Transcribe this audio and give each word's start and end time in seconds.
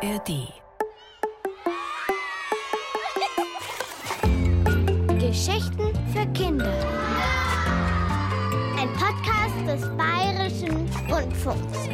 ARD. 0.00 0.52
Geschichten 5.18 5.92
für 6.12 6.24
Kinder. 6.34 6.72
Ein 8.78 8.92
Podcast 8.92 9.66
des 9.66 9.96
Bayerischen 9.96 10.88
Rundfunks. 11.10 11.88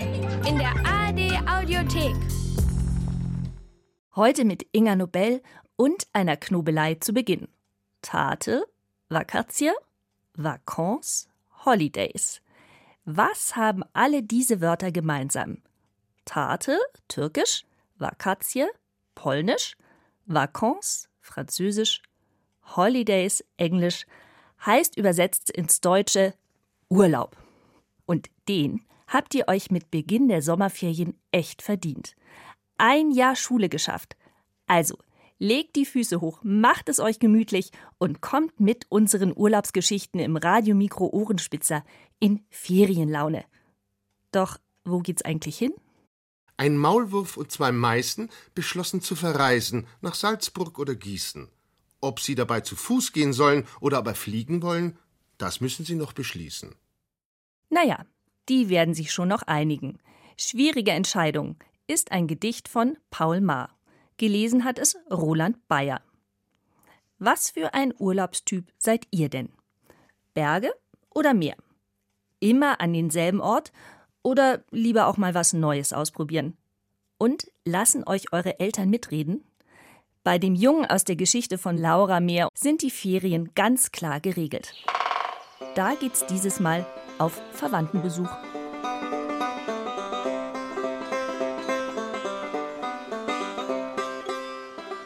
In 0.46 0.58
der 0.58 0.74
ARD 0.84 1.48
Audiothek. 1.48 2.14
Heute 4.14 4.44
mit 4.44 4.66
Inga 4.72 4.96
Nobel 4.96 5.42
und 5.76 6.06
einer 6.12 6.36
Knobelei 6.36 6.96
zu 6.96 7.14
Beginn. 7.14 7.48
Tate, 8.02 8.66
Vakatie, 9.08 9.72
Vacances, 10.34 11.30
Holidays. 11.64 12.42
Was 13.06 13.56
haben 13.56 13.82
alle 13.94 14.22
diese 14.22 14.60
Wörter 14.60 14.92
gemeinsam? 14.92 15.62
Tate, 16.26 16.78
türkisch, 17.08 17.64
Vakatie, 18.04 18.66
polnisch, 19.14 19.76
Vacances, 20.26 21.08
französisch, 21.20 22.02
Holidays, 22.76 23.42
englisch, 23.56 24.04
heißt 24.64 24.98
übersetzt 24.98 25.48
ins 25.48 25.80
Deutsche 25.80 26.34
Urlaub. 26.90 27.36
Und 28.04 28.28
den 28.46 28.82
habt 29.06 29.34
ihr 29.34 29.48
euch 29.48 29.70
mit 29.70 29.90
Beginn 29.90 30.28
der 30.28 30.42
Sommerferien 30.42 31.18
echt 31.32 31.62
verdient. 31.62 32.14
Ein 32.76 33.10
Jahr 33.10 33.36
Schule 33.36 33.70
geschafft. 33.70 34.16
Also, 34.66 34.98
legt 35.38 35.74
die 35.76 35.86
Füße 35.86 36.20
hoch, 36.20 36.40
macht 36.42 36.90
es 36.90 37.00
euch 37.00 37.18
gemütlich 37.18 37.70
und 37.96 38.20
kommt 38.20 38.60
mit 38.60 38.84
unseren 38.90 39.32
Urlaubsgeschichten 39.34 40.20
im 40.20 40.36
Radiomikro 40.36 41.06
Ohrenspitzer 41.06 41.84
in 42.20 42.44
Ferienlaune. 42.50 43.46
Doch 44.30 44.58
wo 44.84 44.98
geht's 44.98 45.22
eigentlich 45.22 45.56
hin? 45.56 45.72
Ein 46.56 46.76
Maulwurf 46.76 47.36
und 47.36 47.50
zwei 47.50 47.72
Meißen 47.72 48.30
beschlossen 48.54 49.00
zu 49.00 49.16
verreisen 49.16 49.86
nach 50.00 50.14
Salzburg 50.14 50.78
oder 50.78 50.94
Gießen. 50.94 51.48
Ob 52.00 52.20
sie 52.20 52.34
dabei 52.34 52.60
zu 52.60 52.76
Fuß 52.76 53.12
gehen 53.12 53.32
sollen 53.32 53.66
oder 53.80 53.98
aber 53.98 54.14
fliegen 54.14 54.62
wollen, 54.62 54.98
das 55.38 55.60
müssen 55.60 55.84
sie 55.84 55.96
noch 55.96 56.12
beschließen. 56.12 56.74
Naja, 57.70 58.04
die 58.48 58.68
werden 58.68 58.94
sich 58.94 59.12
schon 59.12 59.28
noch 59.28 59.42
einigen. 59.42 59.98
Schwierige 60.38 60.92
Entscheidung 60.92 61.56
ist 61.86 62.12
ein 62.12 62.26
Gedicht 62.26 62.68
von 62.68 62.96
Paul 63.10 63.40
Maar. 63.40 63.70
Gelesen 64.16 64.64
hat 64.64 64.78
es 64.78 64.96
Roland 65.10 65.66
Bayer. 65.66 66.00
Was 67.18 67.50
für 67.50 67.74
ein 67.74 67.92
Urlaubstyp 67.98 68.70
seid 68.78 69.06
ihr 69.10 69.28
denn? 69.28 69.50
Berge 70.34 70.72
oder 71.10 71.34
Meer? 71.34 71.56
Immer 72.38 72.80
an 72.80 72.92
denselben 72.92 73.40
Ort 73.40 73.72
oder 74.24 74.64
lieber 74.72 75.06
auch 75.06 75.16
mal 75.16 75.34
was 75.34 75.52
Neues 75.52 75.92
ausprobieren? 75.92 76.56
Und 77.18 77.46
lassen 77.64 78.02
euch 78.08 78.32
eure 78.32 78.58
Eltern 78.58 78.90
mitreden? 78.90 79.44
Bei 80.24 80.38
dem 80.38 80.54
Jungen 80.54 80.86
aus 80.86 81.04
der 81.04 81.16
Geschichte 81.16 81.58
von 81.58 81.76
Laura 81.76 82.18
Meer 82.18 82.48
sind 82.54 82.82
die 82.82 82.90
Ferien 82.90 83.54
ganz 83.54 83.92
klar 83.92 84.18
geregelt. 84.18 84.74
Da 85.76 85.94
geht's 85.94 86.24
dieses 86.26 86.58
Mal 86.58 86.84
auf 87.18 87.40
Verwandtenbesuch. 87.52 88.30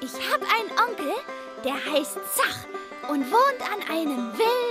Ich 0.00 0.14
habe 0.32 0.44
einen 0.56 0.70
Onkel, 0.88 1.12
der 1.64 1.74
heißt 1.74 2.18
Zach 2.34 2.66
und 3.10 3.24
wohnt 3.30 3.60
an 3.62 3.94
einem 3.94 4.32
wilden. 4.38 4.67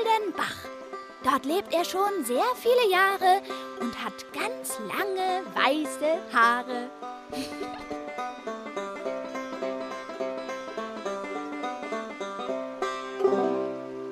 Dort 1.30 1.46
lebt 1.46 1.74
er 1.74 1.84
schon 1.84 2.24
sehr 2.24 2.46
viele 2.56 2.90
Jahre 2.90 3.42
und 3.82 4.02
hat 4.02 4.14
ganz 4.32 4.80
lange 4.80 5.44
weiße 5.54 6.22
Haare. 6.32 6.90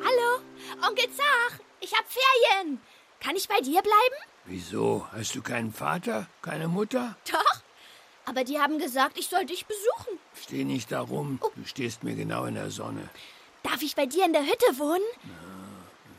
Hallo, 0.04 0.42
Onkel 0.86 1.10
Zach, 1.10 1.60
ich 1.80 1.94
hab 1.94 2.04
Ferien. 2.06 2.82
Kann 3.22 3.38
ich 3.38 3.48
bei 3.48 3.62
dir 3.62 3.82
bleiben? 3.82 4.20
Wieso? 4.44 5.08
Hast 5.14 5.36
du 5.36 5.42
keinen 5.42 5.72
Vater, 5.72 6.28
keine 6.42 6.68
Mutter? 6.68 7.16
Doch. 7.32 7.62
Aber 8.26 8.44
die 8.44 8.60
haben 8.60 8.78
gesagt, 8.78 9.18
ich 9.18 9.30
soll 9.30 9.46
dich 9.46 9.66
besuchen. 9.66 10.20
Steh 10.34 10.66
nicht 10.66 10.92
da 10.92 11.00
rum. 11.00 11.40
Du 11.56 11.64
stehst 11.64 12.04
mir 12.04 12.16
genau 12.16 12.44
in 12.44 12.56
der 12.56 12.72
Sonne. 12.72 13.10
Darf 13.64 13.82
ich 13.82 13.96
bei 13.96 14.06
dir 14.06 14.26
in 14.26 14.34
der 14.34 14.44
Hütte 14.44 14.78
wohnen? 14.78 15.06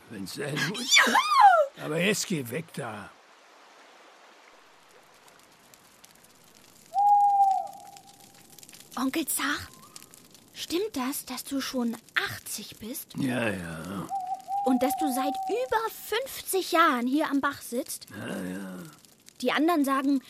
Wenn's 0.09 0.33
sein 0.35 0.55
muss. 0.69 0.99
Aber 1.83 1.99
jetzt 1.99 2.27
geh 2.27 2.47
weg 2.49 2.65
da. 2.73 3.09
Onkel 8.95 9.25
Zach, 9.27 9.69
stimmt 10.53 10.95
das, 10.95 11.25
dass 11.25 11.43
du 11.43 11.61
schon 11.61 11.95
80 12.15 12.77
bist 12.79 13.13
Ja, 13.15 13.49
ja. 13.49 14.07
und 14.65 14.81
dass 14.81 14.93
du 14.99 15.11
seit 15.13 15.33
über 15.47 16.21
50 16.25 16.71
Jahren 16.71 17.05
hier 17.07 17.29
am 17.29 17.39
Bach 17.41 17.61
sitzt? 17.61 18.07
Ja, 18.17 18.27
ja. 18.43 18.83
Die 19.41 19.51
anderen 19.51 19.85
sagen, 19.85 20.21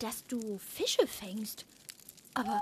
dass 0.00 0.26
du 0.26 0.58
Fische 0.58 1.06
fängst. 1.06 1.64
Aber 2.34 2.60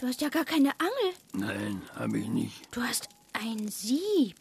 du 0.00 0.06
hast 0.06 0.20
ja 0.22 0.30
gar 0.30 0.44
keine 0.46 0.72
Angel. 0.80 1.14
Nein, 1.34 1.82
hab 1.94 2.14
ich 2.14 2.26
nicht. 2.28 2.54
Du 2.74 2.82
hast 2.82 3.08
ein 3.34 3.68
Sieb. 3.68 4.36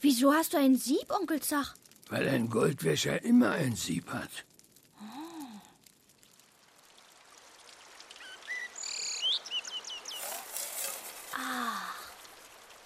Wieso 0.00 0.32
hast 0.32 0.54
du 0.54 0.58
ein 0.58 0.76
Sieb, 0.76 1.10
Onkel 1.10 1.40
Zach? 1.40 1.74
Weil 2.08 2.28
ein 2.28 2.48
Goldwäscher 2.48 3.22
immer 3.22 3.50
ein 3.50 3.76
Sieb 3.76 4.10
hat. 4.10 4.30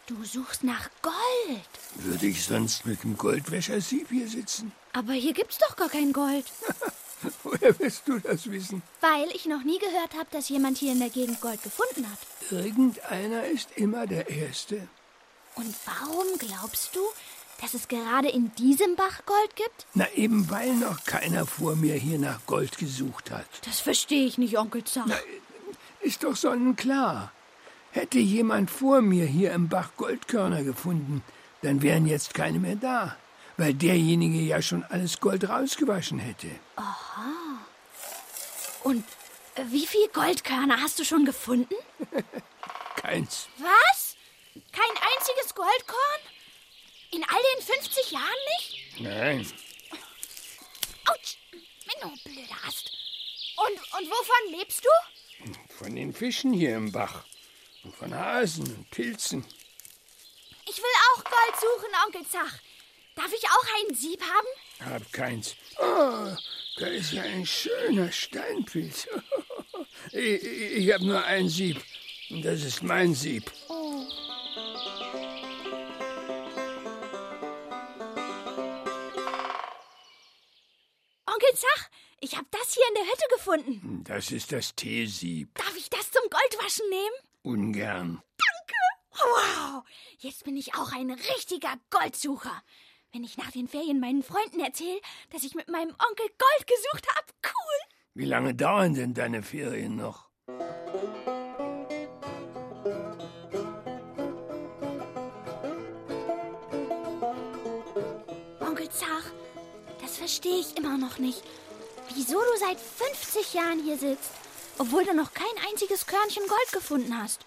Du 0.06 0.22
suchst 0.22 0.64
nach 0.64 0.90
Gold. 1.00 1.14
Würde 1.94 2.26
ich 2.26 2.44
sonst 2.44 2.84
mit 2.84 3.02
dem 3.04 3.16
Goldwäschersieb 3.16 4.08
hier 4.10 4.28
sitzen? 4.28 4.70
Aber 4.92 5.14
hier 5.14 5.32
gibt's 5.32 5.56
doch 5.56 5.76
gar 5.76 5.88
kein 5.88 6.12
Gold. 6.12 6.44
Woher 7.42 7.78
willst 7.78 8.06
du 8.06 8.18
das 8.18 8.50
wissen? 8.50 8.82
Weil 9.00 9.30
ich 9.34 9.46
noch 9.46 9.64
nie 9.64 9.78
gehört 9.78 10.12
habe, 10.14 10.28
dass 10.30 10.50
jemand 10.50 10.76
hier 10.76 10.92
in 10.92 10.98
der 10.98 11.08
Gegend 11.08 11.40
Gold 11.40 11.62
gefunden 11.62 12.06
hat. 12.10 12.18
Irgendeiner 12.50 13.46
ist 13.46 13.70
immer 13.76 14.06
der 14.06 14.28
Erste. 14.28 14.86
Und 15.56 15.74
warum 15.84 16.26
glaubst 16.38 16.96
du, 16.96 17.00
dass 17.60 17.74
es 17.74 17.88
gerade 17.88 18.28
in 18.28 18.54
diesem 18.56 18.96
Bach 18.96 19.24
Gold 19.26 19.56
gibt? 19.56 19.86
Na, 19.94 20.06
eben 20.14 20.50
weil 20.50 20.74
noch 20.74 21.04
keiner 21.04 21.46
vor 21.46 21.76
mir 21.76 21.94
hier 21.94 22.18
nach 22.18 22.44
Gold 22.46 22.78
gesucht 22.78 23.30
hat. 23.30 23.46
Das 23.64 23.80
verstehe 23.80 24.26
ich 24.26 24.38
nicht, 24.38 24.58
Onkel 24.58 24.84
Zach. 24.84 25.06
Ist 26.00 26.24
doch 26.24 26.36
sonnenklar. 26.36 27.32
Hätte 27.92 28.18
jemand 28.18 28.70
vor 28.70 29.00
mir 29.00 29.24
hier 29.24 29.52
im 29.52 29.68
Bach 29.68 29.90
Goldkörner 29.96 30.64
gefunden, 30.64 31.22
dann 31.62 31.80
wären 31.80 32.06
jetzt 32.06 32.34
keine 32.34 32.58
mehr 32.58 32.76
da, 32.76 33.16
weil 33.56 33.72
derjenige 33.72 34.40
ja 34.40 34.60
schon 34.60 34.82
alles 34.84 35.20
Gold 35.20 35.48
rausgewaschen 35.48 36.18
hätte. 36.18 36.48
Und 38.82 39.04
äh, 39.54 39.62
wie 39.70 39.86
viel 39.86 40.08
Goldkörner 40.12 40.82
hast 40.82 40.98
du 40.98 41.04
schon 41.04 41.24
gefunden? 41.24 41.74
Keins. 42.96 43.46
Was? 43.58 44.03
Kein 44.74 44.96
einziges 44.96 45.54
Goldkorn? 45.54 46.20
In 47.12 47.24
all 47.24 47.42
den 47.54 47.62
50 47.62 48.10
Jahren 48.10 48.24
nicht? 48.58 49.00
Nein. 49.00 49.52
Autsch! 51.06 51.36
Menno, 51.52 52.12
blöde 52.24 52.54
Ast. 52.66 52.90
Und, 53.56 53.78
und 53.78 54.10
wovon 54.10 54.58
lebst 54.58 54.84
du? 54.84 55.54
Von 55.78 55.94
den 55.94 56.12
Fischen 56.12 56.52
hier 56.52 56.74
im 56.76 56.90
Bach. 56.90 57.24
Und 57.84 57.94
von 57.94 58.14
Hasen 58.14 58.64
und 58.64 58.90
Pilzen. 58.90 59.44
Ich 60.68 60.78
will 60.78 60.84
auch 61.12 61.22
Gold 61.22 61.54
suchen, 61.60 61.94
Onkel 62.06 62.26
Zach. 62.28 62.58
Darf 63.14 63.32
ich 63.32 63.44
auch 63.44 63.66
einen 63.78 63.94
Sieb 63.94 64.20
haben? 64.22 64.92
Hab 64.92 65.12
keins. 65.12 65.54
Oh, 65.78 66.34
da 66.78 66.86
ist 66.86 67.12
ja 67.12 67.22
ein 67.22 67.46
schöner 67.46 68.10
Steinpilz. 68.10 69.06
ich 70.12 70.42
ich 70.42 70.92
habe 70.92 71.04
nur 71.04 71.22
ein 71.22 71.48
Sieb. 71.48 71.80
Und 72.30 72.42
das 72.42 72.62
ist 72.62 72.82
mein 72.82 73.14
Sieb. 73.14 73.52
Onkel 74.54 74.68
Zach, 81.56 81.90
ich 82.20 82.36
habe 82.36 82.46
das 82.52 82.74
hier 82.74 82.84
in 82.88 82.94
der 82.94 83.02
Hütte 83.02 83.26
gefunden. 83.34 84.04
Das 84.04 84.30
ist 84.30 84.52
das 84.52 84.76
Teesieb. 84.76 85.52
Darf 85.56 85.76
ich 85.76 85.90
das 85.90 86.12
zum 86.12 86.22
Goldwaschen 86.30 86.88
nehmen? 86.88 87.16
Ungern. 87.42 88.22
Wow, 89.10 89.82
jetzt 90.18 90.44
bin 90.44 90.56
ich 90.56 90.76
auch 90.76 90.92
ein 90.92 91.10
richtiger 91.10 91.74
Goldsucher. 91.90 92.62
Wenn 93.12 93.24
ich 93.24 93.36
nach 93.36 93.50
den 93.50 93.66
Ferien 93.66 93.98
meinen 93.98 94.22
Freunden 94.22 94.60
erzähle, 94.60 95.00
dass 95.30 95.42
ich 95.42 95.56
mit 95.56 95.68
meinem 95.68 95.90
Onkel 95.90 96.28
Gold 96.28 96.66
gesucht 96.68 97.08
habe, 97.16 97.26
cool. 97.44 97.80
Wie 98.14 98.26
lange 98.26 98.54
dauern 98.54 98.94
denn 98.94 99.14
deine 99.14 99.42
Ferien 99.42 99.96
noch? 99.96 100.28
Verstehe 110.24 110.60
ich 110.60 110.76
immer 110.76 110.96
noch 110.96 111.18
nicht. 111.18 111.42
Wieso 112.14 112.40
du 112.40 112.58
seit 112.58 112.78
50 112.80 113.54
Jahren 113.54 113.82
hier 113.82 113.98
sitzt 113.98 114.30
obwohl 114.78 115.04
du 115.04 115.14
noch 115.14 115.32
kein 115.32 115.46
einziges 115.68 116.06
Körnchen 116.06 116.46
Gold 116.48 116.72
gefunden 116.72 117.16
hast. 117.20 117.40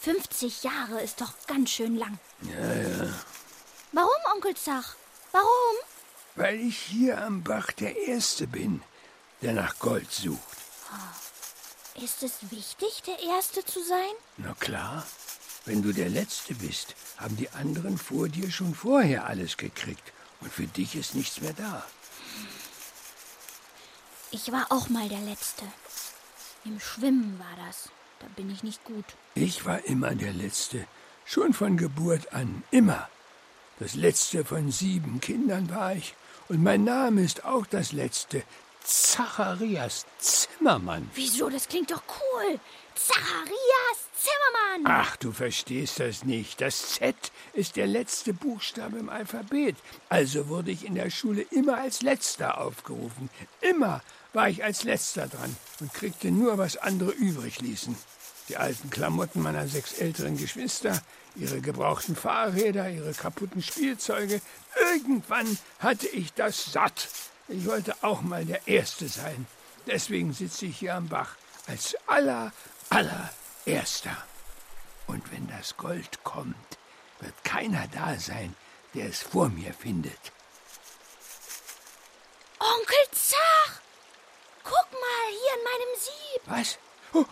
50 0.00 0.64
Jahre 0.64 1.00
ist 1.00 1.20
doch 1.20 1.32
ganz 1.46 1.70
schön 1.70 1.96
lang. 1.96 2.18
Ja, 2.42 2.74
ja. 2.74 3.14
Warum, 3.92 4.10
Onkel 4.34 4.54
Zach? 4.56 4.96
Warum? 5.32 5.76
Weil 6.34 6.60
ich 6.60 6.78
hier 6.78 7.22
am 7.22 7.42
Bach 7.42 7.70
der 7.72 7.96
Erste 7.96 8.46
bin, 8.46 8.82
der 9.40 9.52
nach 9.52 9.78
Gold 9.78 10.10
sucht. 10.10 10.40
Ist 11.94 12.22
es 12.22 12.50
wichtig, 12.50 13.02
der 13.06 13.20
Erste 13.20 13.64
zu 13.64 13.82
sein? 13.84 14.14
Na 14.36 14.54
klar. 14.58 15.06
Wenn 15.64 15.80
du 15.80 15.92
der 15.92 16.10
Letzte 16.10 16.54
bist, 16.54 16.94
haben 17.16 17.36
die 17.36 17.48
anderen 17.50 17.96
vor 17.96 18.28
dir 18.28 18.50
schon 18.50 18.74
vorher 18.74 19.26
alles 19.26 19.56
gekriegt. 19.56 20.12
Und 20.40 20.52
für 20.52 20.66
dich 20.66 20.94
ist 20.96 21.14
nichts 21.14 21.40
mehr 21.40 21.54
da. 21.54 21.86
Ich 24.34 24.50
war 24.50 24.66
auch 24.70 24.88
mal 24.88 25.08
der 25.08 25.20
Letzte. 25.20 25.62
Im 26.64 26.80
Schwimmen 26.80 27.38
war 27.38 27.66
das. 27.66 27.88
Da 28.18 28.26
bin 28.34 28.50
ich 28.50 28.64
nicht 28.64 28.82
gut. 28.82 29.04
Ich 29.36 29.64
war 29.64 29.84
immer 29.84 30.16
der 30.16 30.32
Letzte. 30.32 30.88
Schon 31.24 31.52
von 31.52 31.76
Geburt 31.76 32.32
an. 32.32 32.64
Immer. 32.72 33.08
Das 33.78 33.94
letzte 33.94 34.44
von 34.44 34.72
sieben 34.72 35.20
Kindern 35.20 35.70
war 35.70 35.94
ich. 35.94 36.16
Und 36.48 36.64
mein 36.64 36.82
Name 36.82 37.22
ist 37.22 37.44
auch 37.44 37.64
das 37.64 37.92
letzte. 37.92 38.42
Zacharias 38.82 40.04
Zimmermann. 40.18 41.08
Wieso? 41.14 41.48
Das 41.48 41.68
klingt 41.68 41.92
doch 41.92 42.02
cool. 42.08 42.58
Zacharias 42.96 43.98
Zimmermann. 44.16 44.82
Ach, 44.84 45.16
du 45.16 45.30
verstehst 45.30 46.00
das 46.00 46.24
nicht. 46.24 46.60
Das 46.60 46.94
Z 46.94 47.14
ist 47.52 47.76
der 47.76 47.86
letzte 47.86 48.34
Buchstabe 48.34 48.98
im 48.98 49.10
Alphabet. 49.10 49.76
Also 50.08 50.48
wurde 50.48 50.72
ich 50.72 50.84
in 50.84 50.96
der 50.96 51.10
Schule 51.10 51.42
immer 51.52 51.78
als 51.78 52.02
Letzter 52.02 52.60
aufgerufen. 52.60 53.30
Immer 53.60 54.02
war 54.34 54.48
ich 54.48 54.62
als 54.62 54.84
Letzter 54.84 55.28
dran 55.28 55.56
und 55.80 55.94
kriegte 55.94 56.30
nur, 56.30 56.58
was 56.58 56.76
andere 56.76 57.12
übrig 57.12 57.60
ließen. 57.60 57.96
Die 58.48 58.56
alten 58.56 58.90
Klamotten 58.90 59.40
meiner 59.40 59.66
sechs 59.68 59.94
älteren 59.94 60.36
Geschwister, 60.36 61.00
ihre 61.36 61.60
gebrauchten 61.60 62.14
Fahrräder, 62.14 62.90
ihre 62.90 63.14
kaputten 63.14 63.62
Spielzeuge. 63.62 64.42
Irgendwann 64.92 65.58
hatte 65.78 66.08
ich 66.08 66.34
das 66.34 66.72
satt. 66.72 67.08
Ich 67.48 67.66
wollte 67.66 67.94
auch 68.02 68.20
mal 68.20 68.44
der 68.44 68.66
Erste 68.68 69.08
sein. 69.08 69.46
Deswegen 69.86 70.32
sitze 70.32 70.66
ich 70.66 70.78
hier 70.78 70.94
am 70.94 71.08
Bach 71.08 71.36
als 71.66 71.96
aller, 72.06 72.52
allererster. 72.90 74.16
Und 75.06 75.30
wenn 75.32 75.46
das 75.48 75.76
Gold 75.76 76.22
kommt, 76.24 76.56
wird 77.20 77.44
keiner 77.44 77.86
da 77.88 78.18
sein, 78.18 78.54
der 78.94 79.08
es 79.08 79.22
vor 79.22 79.48
mir 79.48 79.72
findet. 79.72 80.32
Onkel 82.58 83.06
Zach! 83.12 83.83
Guck 84.64 84.92
mal, 84.92 85.26
hier 85.30 85.54
in 85.58 85.64
meinem 85.64 85.94
Sieb. 85.98 86.42
Was? 86.46 86.78
Oh, 87.12 87.24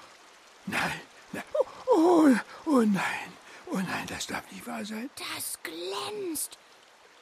nein, 0.67 1.01
nein. 1.33 1.45
Oh, 1.55 1.67
oh, 1.97 2.37
oh 2.67 2.81
nein. 2.83 3.33
Oh 3.71 3.77
nein, 3.77 4.07
das 4.09 4.27
darf 4.27 4.51
nicht 4.53 4.67
wahr 4.67 4.85
sein. 4.85 5.11
Das 5.17 5.59
glänzt. 5.63 6.59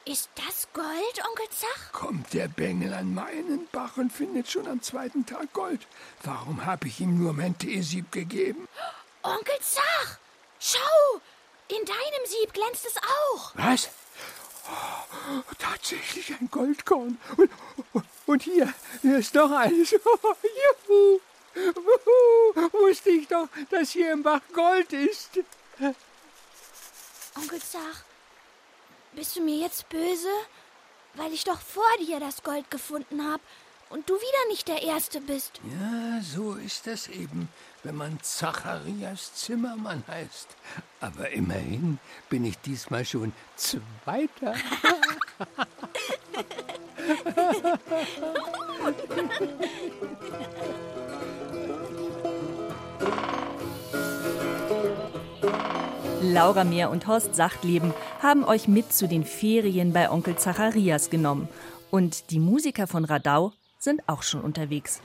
Ist 0.03 0.29
das 0.35 0.67
Gold, 0.73 1.25
Onkel 1.29 1.47
Zach? 1.51 1.91
Kommt 1.91 2.33
der 2.33 2.47
Bengel 2.47 2.93
an 2.93 3.13
meinen 3.13 3.67
Bach 3.71 3.97
und 3.97 4.11
findet 4.11 4.49
schon 4.49 4.67
am 4.67 4.81
zweiten 4.81 5.25
Tag 5.25 5.53
Gold. 5.53 5.87
Warum 6.23 6.65
habe 6.65 6.87
ich 6.87 6.99
ihm 6.99 7.19
nur 7.19 7.33
mein 7.33 7.57
Teesieb 7.57 8.11
gegeben? 8.11 8.67
Onkel 9.21 9.59
Zach! 9.61 10.17
Schau! 10.59 11.21
In 11.67 11.85
deinem 11.85 12.25
Sieb 12.25 12.53
glänzt 12.53 12.85
es 12.85 12.97
auch. 12.97 13.51
Was? 13.55 13.89
Tatsächlich 15.57 16.31
ein 16.39 16.49
Goldkorn. 16.51 17.17
Und, 17.37 18.05
und 18.25 18.43
hier, 18.43 18.73
hier 19.01 19.17
ist 19.17 19.33
noch 19.33 19.51
eines. 19.51 19.91
Juhu! 19.91 21.19
Wuhu! 21.53 22.71
Wusste 22.71 23.09
ich 23.09 23.27
doch, 23.27 23.47
dass 23.69 23.91
hier 23.91 24.13
im 24.13 24.23
Bach 24.23 24.41
Gold 24.53 24.93
ist. 24.93 25.39
Onkel 27.35 27.61
Zach, 27.61 28.03
bist 29.13 29.35
du 29.35 29.41
mir 29.41 29.57
jetzt 29.57 29.89
böse? 29.89 30.29
Weil 31.15 31.33
ich 31.33 31.43
doch 31.43 31.59
vor 31.59 31.83
dir 31.99 32.19
das 32.19 32.41
Gold 32.43 32.71
gefunden 32.71 33.29
habe 33.29 33.43
und 33.89 34.09
du 34.09 34.15
wieder 34.15 34.47
nicht 34.47 34.67
der 34.67 34.81
Erste 34.81 35.19
bist. 35.19 35.59
Ja, 35.63 36.21
so 36.21 36.53
ist 36.53 36.87
das 36.87 37.07
eben, 37.07 37.49
wenn 37.83 37.95
man 37.95 38.19
Zacharias 38.21 39.33
Zimmermann 39.35 40.03
heißt. 40.07 40.47
Aber 40.99 41.29
immerhin 41.31 41.99
bin 42.29 42.45
ich 42.45 42.57
diesmal 42.59 43.05
schon 43.05 43.33
Zweiter. 43.55 44.53
Laura 56.21 56.63
Meer 56.63 56.91
und 56.91 57.07
Horst 57.07 57.35
Sachtleben 57.35 57.93
haben 58.21 58.43
euch 58.43 58.67
mit 58.67 58.93
zu 58.93 59.07
den 59.07 59.25
Ferien 59.25 59.91
bei 59.91 60.09
Onkel 60.09 60.37
Zacharias 60.37 61.09
genommen. 61.09 61.49
Und 61.89 62.29
die 62.29 62.39
Musiker 62.39 62.87
von 62.87 63.05
Radau 63.05 63.53
sind 63.79 64.07
auch 64.07 64.21
schon 64.21 64.41
unterwegs. 64.41 65.01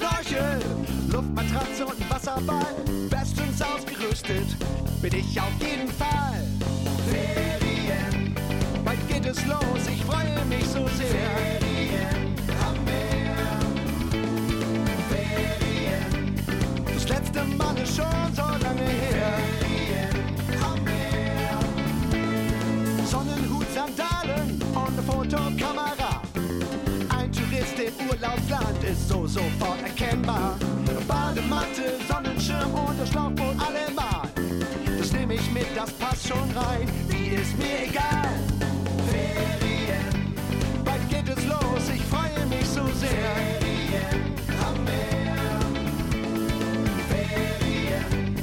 Schnorchel, 0.00 0.58
Luftmatratze 1.12 1.84
und 1.84 2.10
Wasserball. 2.10 2.74
Bestens 3.10 3.60
ausgerüstet 3.60 4.46
bin 5.02 5.14
ich 5.14 5.38
auf 5.38 5.52
jeden 5.60 5.88
Fall. 5.88 6.42
Ferien, 7.10 8.34
bald 8.82 9.06
geht 9.08 9.26
es 9.26 9.44
los, 9.44 9.86
ich 9.92 10.02
freue 10.04 10.42
mich 10.46 10.64
so 10.64 10.88
sehr. 10.96 11.06
Ferien 11.06 12.34
am 12.66 12.82
Meer. 12.86 13.58
Ferien, 15.10 16.34
das 16.94 17.06
letzte 17.06 17.44
Mal 17.44 17.76
ist 17.76 17.96
schon 17.96 18.34
so 18.34 18.42
lange 18.42 18.88
her. 18.88 19.38
Ferien 19.60 20.16
am 20.62 20.82
Meer. 20.82 21.58
Sonnenhut, 23.04 23.66
Sandalen 23.74 24.49
Im 28.20 28.26
Urlaubsland 28.26 28.84
ist 28.84 29.08
so 29.08 29.26
sofort 29.26 29.80
erkennbar. 29.82 30.58
Badematte, 31.08 31.96
Sonnenschirm 32.06 32.74
und 32.74 33.00
das 33.00 33.08
Schlauchboot 33.08 33.56
allemal. 33.58 34.28
Das 34.98 35.12
nehme 35.12 35.34
ich 35.34 35.50
mit, 35.52 35.66
das 35.74 35.90
passt 35.92 36.28
schon 36.28 36.50
rein. 36.50 36.86
Wie 37.08 37.28
ist 37.28 37.56
mir 37.56 37.84
egal. 37.88 38.28
Ferien, 39.08 40.34
bald 40.84 41.08
geht 41.08 41.28
es 41.34 41.44
los, 41.46 41.88
ich 41.94 42.02
freue 42.02 42.46
mich 42.46 42.66
so 42.66 42.84
sehr. 42.98 43.10
Ferien 43.58 44.34
am 44.68 44.84
Meer. 44.84 45.36
Ferien, 47.08 48.36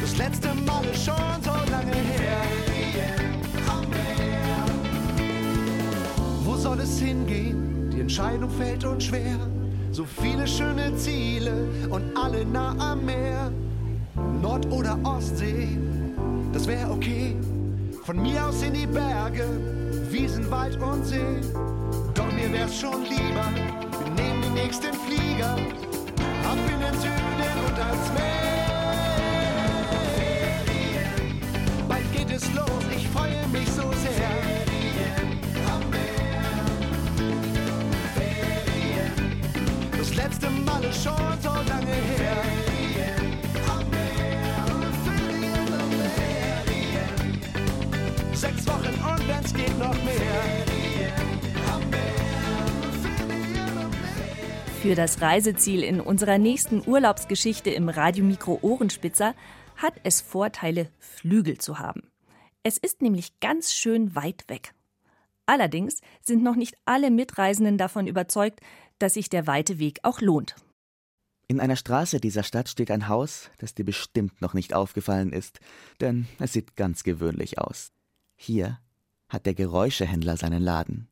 das 0.00 0.16
letzte 0.16 0.54
Mal 0.54 0.84
ist 0.84 1.04
schon 1.04 1.42
so 1.42 1.50
lange 1.72 1.94
her. 1.94 2.42
Ferien 2.66 3.42
am 3.68 3.90
Meer. 3.90 4.64
Wo 6.44 6.56
soll 6.56 6.78
es 6.78 7.00
hingehen? 7.00 7.45
Entscheidung 8.06 8.50
fällt 8.50 8.84
uns 8.84 9.06
schwer. 9.06 9.36
So 9.90 10.04
viele 10.04 10.46
schöne 10.46 10.94
Ziele 10.96 11.68
und 11.90 12.16
alle 12.16 12.46
nah 12.46 12.76
am 12.78 13.04
Meer. 13.04 13.50
Nord- 14.40 14.70
oder 14.70 14.96
Ostsee, 15.02 15.76
das 16.52 16.68
wäre 16.68 16.88
okay. 16.88 17.34
Von 18.04 18.22
mir 18.22 18.46
aus 18.46 18.62
in 18.62 18.74
die 18.74 18.86
Berge, 18.86 19.48
Wiesen, 20.08 20.48
Wald 20.52 20.80
und 20.80 21.04
See. 21.04 21.40
Doch 22.14 22.30
mir 22.32 22.52
wär's 22.52 22.78
schon 22.78 23.02
lieber, 23.02 23.44
wir 23.98 24.24
nehmen 24.24 24.40
den 24.40 24.54
nächsten 24.54 24.94
Flieger. 24.94 25.56
Ab 26.44 26.58
in 26.72 26.80
den 26.80 27.00
Süden 27.00 27.58
und 27.66 27.78
ans 27.80 28.12
Meer. 28.14 28.45
Das 40.36 40.50
letzte 40.50 40.50
Mal 40.64 40.84
ist 40.84 41.02
schon 41.02 41.40
so 41.42 41.48
lange 41.48 41.92
her. 41.92 42.42
Sechs 48.32 48.66
Wochen 48.66 48.88
und 48.88 49.28
wenn's 49.28 49.54
geht 49.54 49.78
noch 49.78 49.94
mehr. 50.04 50.66
Für 54.82 54.94
das 54.94 55.20
Reiseziel 55.20 55.82
in 55.82 56.00
unserer 56.00 56.38
nächsten 56.38 56.86
Urlaubsgeschichte 56.86 57.70
im 57.70 57.88
Radiomikro 57.88 58.58
Ohrenspitzer 58.62 59.34
hat 59.76 59.94
es 60.04 60.20
Vorteile, 60.20 60.90
Flügel 60.98 61.58
zu 61.58 61.78
haben. 61.78 62.02
Es 62.62 62.78
ist 62.78 63.02
nämlich 63.02 63.40
ganz 63.40 63.72
schön 63.72 64.14
weit 64.14 64.44
weg. 64.48 64.74
Allerdings 65.46 66.00
sind 66.20 66.42
noch 66.42 66.56
nicht 66.56 66.76
alle 66.84 67.10
Mitreisenden 67.10 67.78
davon 67.78 68.06
überzeugt, 68.06 68.60
dass 68.98 69.14
sich 69.14 69.28
der 69.28 69.46
weite 69.46 69.78
Weg 69.78 70.00
auch 70.02 70.20
lohnt. 70.20 70.56
In 71.48 71.60
einer 71.60 71.76
Straße 71.76 72.20
dieser 72.20 72.42
Stadt 72.42 72.68
steht 72.68 72.90
ein 72.90 73.08
Haus, 73.08 73.50
das 73.58 73.74
dir 73.74 73.84
bestimmt 73.84 74.42
noch 74.42 74.52
nicht 74.52 74.74
aufgefallen 74.74 75.32
ist, 75.32 75.60
denn 76.00 76.26
es 76.40 76.52
sieht 76.52 76.74
ganz 76.74 77.04
gewöhnlich 77.04 77.58
aus. 77.58 77.92
Hier 78.34 78.80
hat 79.28 79.46
der 79.46 79.54
Geräuschehändler 79.54 80.36
seinen 80.36 80.62
Laden. 80.62 81.08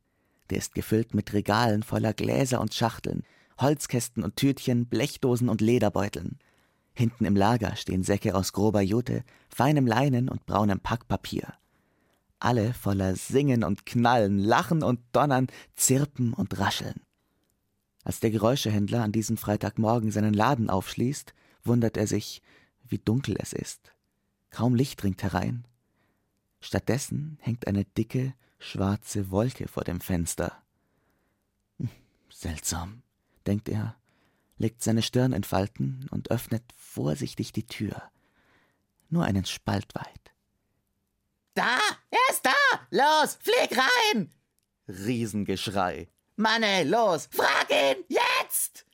Der 0.51 0.59
ist 0.59 0.75
gefüllt 0.75 1.15
mit 1.15 1.33
Regalen 1.33 1.83
voller 1.83 2.13
Gläser 2.13 2.61
und 2.61 2.75
Schachteln, 2.75 3.23
Holzkästen 3.59 4.25
und 4.25 4.37
Tütchen, 4.37 4.87
Blechdosen 4.87 5.49
und 5.49 5.61
Lederbeuteln. 5.61 6.39
Hinten 6.95 7.25
im 7.25 7.37
Lager 7.37 7.77
stehen 7.77 8.03
Säcke 8.03 8.35
aus 8.35 8.53
grober 8.53 8.83
Jute, 8.83 9.25
feinem 9.49 9.87
Leinen 9.87 10.29
und 10.29 10.47
braunem 10.47 10.81
Packpapier. 10.81 11.55
Alle 12.41 12.75
voller 12.75 13.15
Singen 13.15 13.63
und 13.63 13.87
Knallen, 13.87 14.39
Lachen 14.39 14.83
und 14.83 15.01
Donnern, 15.13 15.47
Zirpen 15.77 16.35
und 16.35 16.59
Rascheln. 16.59 17.04
Als 18.05 18.21
der 18.21 18.31
Geräuschehändler 18.31 19.03
an 19.03 19.13
diesem 19.13 19.39
Freitagmorgen 19.39 20.11
seinen 20.11 20.35
Laden 20.35 20.69
aufschließt, 20.69 21.35
wundert 21.65 21.97
er 21.97 22.07
sich, 22.07 22.43
wie 22.87 22.99
dunkel 22.99 23.37
es 23.39 23.53
ist. 23.55 23.93
Kaum 24.51 24.75
Licht 24.75 25.03
dringt 25.03 25.23
herein. 25.23 25.67
Stattdessen 26.61 27.39
hängt 27.41 27.67
eine 27.67 27.85
dicke, 27.85 28.35
schwarze 28.59 29.31
Wolke 29.31 29.69
vor 29.69 29.85
dem 29.85 30.01
Fenster. 30.01 30.63
Hm, 31.79 31.89
seltsam, 32.31 33.03
denkt 33.47 33.69
er, 33.71 33.97
legt 34.59 34.83
seine 34.83 35.03
Stirn 35.03 35.33
in 35.33 35.45
Falten 35.45 36.07
und 36.11 36.31
öffnet 36.31 36.63
vorsichtig 36.77 37.53
die 37.53 37.67
Tür. 37.67 38.03
Nur 39.09 39.25
einen 39.25 39.47
Spalt 39.47 39.95
weit. 39.95 40.33
Da, 41.55 41.79
er 42.11 42.31
ist 42.31 42.45
da! 42.45 42.53
Los, 42.91 43.39
flieg 43.41 43.79
rein! 43.79 44.31
Riesengeschrei. 44.89 46.09
Manne, 46.37 46.83
los, 46.85 47.29
frag 47.31 47.71
ihn, 47.71 48.05
jetzt! 48.09 48.87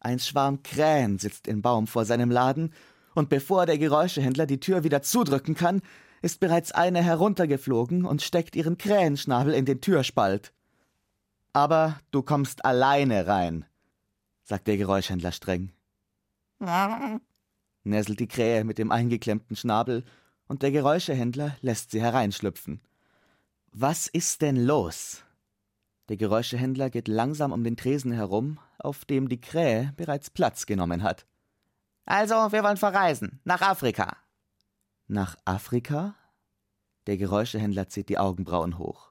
Ein 0.00 0.18
Schwarm 0.18 0.62
Krähen 0.62 1.18
sitzt 1.18 1.48
im 1.48 1.62
Baum 1.62 1.86
vor 1.86 2.04
seinem 2.04 2.30
Laden, 2.30 2.72
und 3.14 3.30
bevor 3.30 3.64
der 3.64 3.78
Geräuschehändler 3.78 4.44
die 4.44 4.60
Tür 4.60 4.84
wieder 4.84 5.00
zudrücken 5.00 5.54
kann, 5.54 5.80
ist 6.20 6.38
bereits 6.38 6.72
eine 6.72 7.02
heruntergeflogen 7.02 8.04
und 8.04 8.20
steckt 8.20 8.54
ihren 8.54 8.76
Krähenschnabel 8.76 9.54
in 9.54 9.64
den 9.64 9.80
Türspalt. 9.80 10.52
Aber 11.54 11.98
du 12.10 12.22
kommst 12.22 12.66
alleine 12.66 13.26
rein, 13.26 13.64
sagt 14.42 14.66
der 14.66 14.76
Geräuschhändler 14.76 15.32
streng. 15.32 15.72
Näselt 17.84 18.20
die 18.20 18.28
Krähe 18.28 18.64
mit 18.64 18.76
dem 18.76 18.90
eingeklemmten 18.90 19.56
Schnabel, 19.56 20.04
und 20.48 20.62
der 20.62 20.70
Geräuschehändler 20.70 21.56
lässt 21.62 21.90
sie 21.90 22.00
hereinschlüpfen. 22.00 22.80
Was 23.72 24.06
ist 24.06 24.42
denn 24.42 24.56
los? 24.56 25.25
Der 26.08 26.16
Geräuschehändler 26.16 26.90
geht 26.90 27.08
langsam 27.08 27.52
um 27.52 27.64
den 27.64 27.76
Tresen 27.76 28.12
herum, 28.12 28.60
auf 28.78 29.04
dem 29.04 29.28
die 29.28 29.40
Krähe 29.40 29.92
bereits 29.96 30.30
Platz 30.30 30.66
genommen 30.66 31.02
hat. 31.02 31.26
Also, 32.04 32.52
wir 32.52 32.62
wollen 32.62 32.76
verreisen. 32.76 33.40
Nach 33.44 33.60
Afrika. 33.62 34.16
Nach 35.08 35.36
Afrika? 35.44 36.14
Der 37.06 37.16
Geräuschehändler 37.16 37.88
zieht 37.88 38.08
die 38.08 38.18
Augenbrauen 38.18 38.78
hoch. 38.78 39.10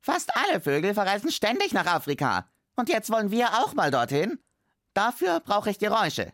Fast 0.00 0.36
alle 0.36 0.60
Vögel 0.60 0.92
verreisen 0.92 1.30
ständig 1.30 1.72
nach 1.72 1.86
Afrika. 1.86 2.46
Und 2.76 2.90
jetzt 2.90 3.10
wollen 3.10 3.30
wir 3.30 3.48
auch 3.54 3.72
mal 3.72 3.90
dorthin. 3.90 4.38
Dafür 4.92 5.40
brauche 5.40 5.70
ich 5.70 5.78
Geräusche. 5.78 6.32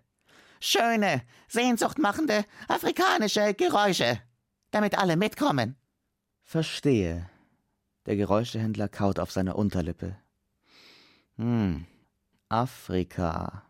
Schöne, 0.61 1.23
sehnsuchtmachende, 1.49 2.45
afrikanische 2.69 3.55
Geräusche. 3.55 4.21
Damit 4.73 4.99
alle 4.99 5.17
mitkommen. 5.17 5.77
Verstehe. 6.43 7.31
Der 8.07 8.16
Geräuschehändler 8.16 8.88
kaut 8.88 9.19
auf 9.19 9.30
seiner 9.30 9.57
Unterlippe. 9.57 10.16
Hm, 11.37 11.87
Afrika, 12.49 13.62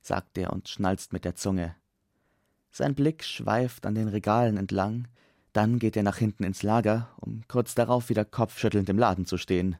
sagt 0.00 0.38
er 0.38 0.52
und 0.52 0.68
schnalzt 0.68 1.12
mit 1.12 1.24
der 1.24 1.34
Zunge. 1.34 1.74
Sein 2.70 2.94
Blick 2.94 3.24
schweift 3.24 3.86
an 3.86 3.94
den 3.94 4.08
Regalen 4.08 4.56
entlang, 4.56 5.08
dann 5.52 5.78
geht 5.78 5.96
er 5.96 6.02
nach 6.02 6.18
hinten 6.18 6.44
ins 6.44 6.62
Lager, 6.62 7.08
um 7.16 7.42
kurz 7.48 7.74
darauf 7.74 8.08
wieder 8.08 8.24
kopfschüttelnd 8.24 8.88
im 8.88 8.98
Laden 8.98 9.26
zu 9.26 9.38
stehen. 9.38 9.76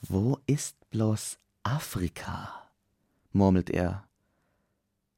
Wo 0.00 0.38
ist 0.46 0.88
bloß 0.90 1.38
Afrika? 1.62 2.70
murmelt 3.32 3.68
er. 3.68 4.04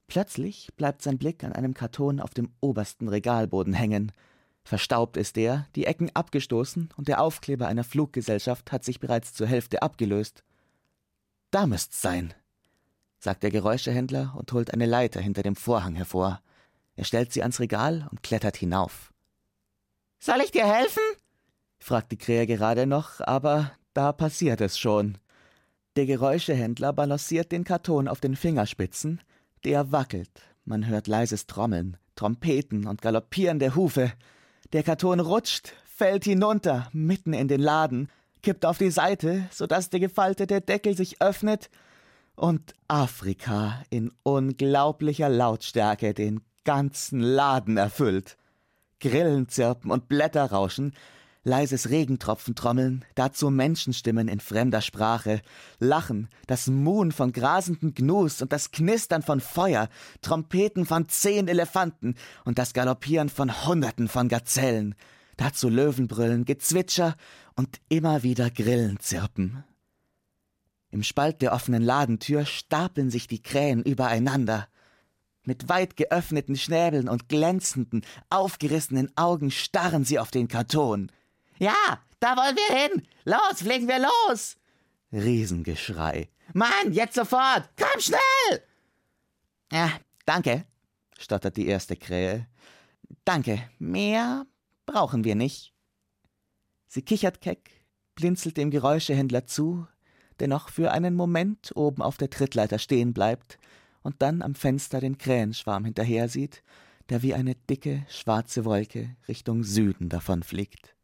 Plötzlich 0.07 0.71
bleibt 0.77 1.03
sein 1.03 1.19
Blick 1.19 1.45
an 1.45 1.53
einem 1.53 1.75
Karton 1.75 2.19
auf 2.19 2.35
dem 2.35 2.51
obersten 2.61 3.07
Regalboden 3.09 3.73
hängen, 3.73 4.11
Verstaubt 4.65 5.17
ist 5.17 5.37
er, 5.37 5.67
die 5.75 5.87
Ecken 5.87 6.11
abgestoßen 6.15 6.91
und 6.97 7.09
der 7.09 7.21
Aufkleber 7.21 7.67
einer 7.67 7.85
Fluggesellschaft 7.85 8.73
hat 8.73 8.85
sich 8.85 9.01
bereits 9.01 9.35
zur 9.35 9.47
Hälfte 9.47 9.83
abgelöst. 9.83 10.45
Da 11.51 11.67
müsst's 11.67 12.01
sein, 12.01 12.35
sagt 13.19 13.43
der 13.43 13.51
Geräuschehändler 13.51 14.35
und 14.37 14.53
holt 14.53 14.73
eine 14.73 14.87
Leiter 14.87 15.21
hinter 15.21 15.43
dem 15.43 15.57
Vorhang 15.57 15.97
hervor. 15.97 16.41
Er 16.95 17.05
stellt 17.05 17.33
sie 17.33 17.43
ans 17.43 17.61
Regal 17.61 18.07
und 18.11 18.23
klettert 18.23 18.57
hinauf. 18.57 19.13
Soll 20.19 20.41
ich 20.43 20.51
dir 20.51 20.67
helfen? 20.67 21.03
fragt 21.79 22.13
die 22.13 22.19
Krähe 22.19 22.47
gerade 22.47 22.87
noch, 22.87 23.21
aber 23.21 23.73
da 23.95 24.13
passiert 24.13 24.61
es 24.61 24.79
schon. 24.79 25.19
Der 25.97 26.07
Geräuschehändler 26.07 26.93
balanciert 26.93 27.51
den 27.51 27.65
Karton 27.65 28.07
auf 28.07 28.21
den 28.21 28.37
Fingerspitzen, 28.37 29.21
der 29.65 29.91
wackelt, 29.91 30.31
man 30.65 30.87
hört 30.87 31.07
leises 31.09 31.47
Trommeln, 31.47 31.97
Trompeten 32.15 32.87
und 32.87 33.03
galoppierende 33.03 33.75
Hufe. 33.75 34.13
Der 34.73 34.85
Karton 34.85 35.19
rutscht, 35.19 35.73
fällt 35.85 36.25
hinunter, 36.25 36.89
mitten 36.93 37.33
in 37.33 37.49
den 37.49 37.61
Laden, 37.61 38.09
kippt 38.41 38.65
auf 38.65 38.79
die 38.79 38.93
Seite, 38.93 39.49
so 39.51 39.67
dass 39.67 39.91
der 39.91 39.99
gefaltete 39.99 40.61
Deckel 40.61 40.97
sich 40.97 41.21
öffnet 41.21 41.71
und 42.37 42.75
Afrika 42.87 43.83
in 43.91 44.13
unglaublicher 44.23 45.29
Lautstärke 45.29 46.15
den 46.15 46.41
ganzen 46.65 47.21
Laden 47.21 47.77
erfüllt. 47.79 48.37
Grillen 49.01 49.49
zirpen 49.49 49.91
und 49.91 50.09
Blätter 50.09 50.53
rauschen, 50.53 50.95
leises 51.43 51.91
Regentropfentrommeln, 51.91 53.05
dazu 53.15 53.51
Menschenstimmen 53.51 54.29
in 54.29 54.41
fremder 54.41 54.83
Sprache, 54.83 55.41
Lachen, 55.79 56.29
das 56.47 56.67
Muhen 56.67 57.13
von 57.13 57.33
grasenden 57.33 57.95
Gnus 57.95 58.43
und 58.43 58.53
das 58.53 58.71
Knistern 58.71 59.23
von 59.23 59.41
Feuer, 59.41 59.89
Trompeten 60.21 60.85
von 60.85 61.09
zehn 61.09 61.49
Elefanten 61.49 62.15
und 62.45 62.59
das 62.59 62.75
Galoppieren 62.75 63.29
von 63.29 63.67
Hunderten 63.67 64.09
von 64.09 64.29
Gazellen, 64.29 64.95
dazu 65.37 65.69
Löwenbrüllen, 65.69 66.45
Gezwitscher 66.45 67.17
und 67.57 67.81
immer 67.89 68.23
wieder 68.23 68.51
Grillenzirpen. 68.51 69.65
Im 70.91 71.03
Spalt 71.03 71.41
der 71.41 71.53
offenen 71.53 71.83
Ladentür 71.83 72.45
stapeln 72.45 73.11
sich 73.11 73.29
die 73.29 73.43
Krähen 73.43 73.83
übereinander. 73.83 74.69
Mit 75.45 75.69
weit 75.69 75.97
geöffneten 75.97 76.57
Schnäbeln 76.57 77.09
und 77.09 77.29
glänzenden, 77.29 78.03
aufgerissenen 78.29 79.11
Augen 79.17 79.51
starren 79.51 80.05
sie 80.05 80.19
auf 80.19 80.31
den 80.31 80.49
Karton. 80.49 81.11
Ja, 81.61 82.03
da 82.21 82.37
wollen 82.37 82.57
wir 82.57 82.77
hin. 82.77 83.07
Los, 83.25 83.59
fliegen 83.59 83.87
wir 83.87 83.99
los. 83.99 84.57
Riesengeschrei. 85.13 86.31
Mann, 86.55 86.93
jetzt 86.93 87.15
sofort. 87.15 87.69
Komm 87.77 88.01
schnell. 88.01 88.63
Ja, 89.71 89.93
danke, 90.25 90.65
stottert 91.19 91.59
die 91.59 91.67
erste 91.67 91.97
Krähe. 91.97 92.49
Danke, 93.27 93.69
mehr 93.79 94.47
brauchen 94.87 95.23
wir 95.25 95.35
nicht. 95.35 95.75
Sie 96.87 97.03
kichert 97.03 97.43
keck, 97.43 97.71
blinzelt 98.15 98.57
dem 98.57 98.71
Geräuschehändler 98.71 99.47
zu, 99.47 99.87
der 100.39 100.49
noch 100.49 100.71
für 100.71 100.91
einen 100.91 101.15
Moment 101.15 101.73
oben 101.77 102.01
auf 102.01 102.17
der 102.17 102.31
Trittleiter 102.31 102.79
stehen 102.79 103.13
bleibt 103.13 103.59
und 104.03 104.23
dann 104.23 104.41
am 104.41 104.55
Fenster 104.55 104.99
den 104.99 105.19
Krähenschwarm 105.19 105.85
hinterher 105.85 106.31
sieht, 106.31 106.63
der 107.11 107.21
wie 107.21 107.35
eine 107.35 107.55
dicke, 107.55 108.07
schwarze 108.09 108.65
Wolke 108.65 109.15
Richtung 109.29 109.63
Süden 109.63 110.09
davonfliegt. 110.09 110.97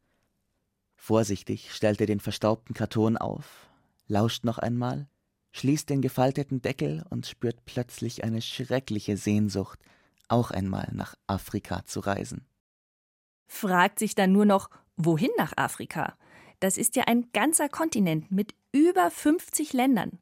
Vorsichtig 0.97 1.73
stellt 1.73 2.01
er 2.01 2.07
den 2.07 2.21
verstaubten 2.21 2.75
Karton 2.75 3.17
auf, 3.17 3.69
lauscht 4.09 4.45
noch 4.45 4.59
einmal, 4.59 5.09
schließt 5.53 5.89
den 5.89 6.03
gefalteten 6.03 6.61
Deckel 6.61 7.05
und 7.11 7.27
spürt 7.27 7.65
plötzlich 7.65 8.25
eine 8.25 8.43
schreckliche 8.43 9.17
Sehnsucht, 9.17 9.79
auch 10.29 10.51
einmal 10.51 10.91
nach 10.93 11.15
Afrika 11.27 11.85
zu 11.85 12.01
reisen. 12.01 12.45
Fragt 13.47 13.99
sich 13.99 14.15
dann 14.15 14.33
nur 14.33 14.45
noch, 14.45 14.71
wohin 14.97 15.31
nach 15.39 15.53
Afrika? 15.57 16.17
Das 16.61 16.79
ist 16.79 16.97
ja 16.97 17.05
ein 17.05 17.31
ganzer 17.33 17.69
Kontinent 17.69 18.33
mit 18.33 18.55
über 18.73 19.11
50 19.11 19.73
Ländern. 19.73 20.19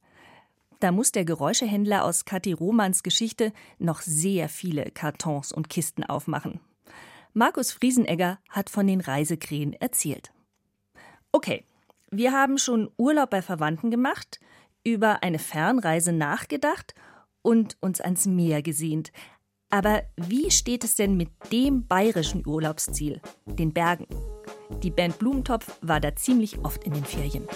Da 0.80 0.92
muss 0.92 1.12
der 1.12 1.24
Geräuschehändler 1.24 2.04
aus 2.04 2.24
Kathi 2.24 2.52
Romans 2.52 3.02
Geschichte 3.02 3.52
noch 3.78 4.02
sehr 4.02 4.48
viele 4.48 4.90
Kartons 4.90 5.52
und 5.52 5.70
Kisten 5.70 6.04
aufmachen. 6.04 6.60
Markus 7.32 7.72
Friesenegger 7.72 8.38
hat 8.50 8.68
von 8.70 8.86
den 8.86 9.00
Reisekrähen 9.00 9.72
erzählt. 9.72 10.32
Okay, 11.34 11.64
wir 12.12 12.30
haben 12.30 12.58
schon 12.58 12.92
Urlaub 12.96 13.30
bei 13.30 13.42
Verwandten 13.42 13.90
gemacht, 13.90 14.38
über 14.84 15.24
eine 15.24 15.40
Fernreise 15.40 16.12
nachgedacht 16.12 16.94
und 17.42 17.76
uns 17.80 18.00
ans 18.00 18.26
Meer 18.26 18.62
gesehnt. 18.62 19.10
Aber 19.68 20.04
wie 20.16 20.52
steht 20.52 20.84
es 20.84 20.94
denn 20.94 21.16
mit 21.16 21.30
dem 21.50 21.88
bayerischen 21.88 22.46
Urlaubsziel, 22.46 23.20
den 23.46 23.72
Bergen? 23.72 24.06
Die 24.84 24.92
Band 24.92 25.18
Blumentopf 25.18 25.76
war 25.80 25.98
da 25.98 26.14
ziemlich 26.14 26.60
oft 26.60 26.84
in 26.84 26.92
den 26.92 27.04
Ferien. 27.04 27.48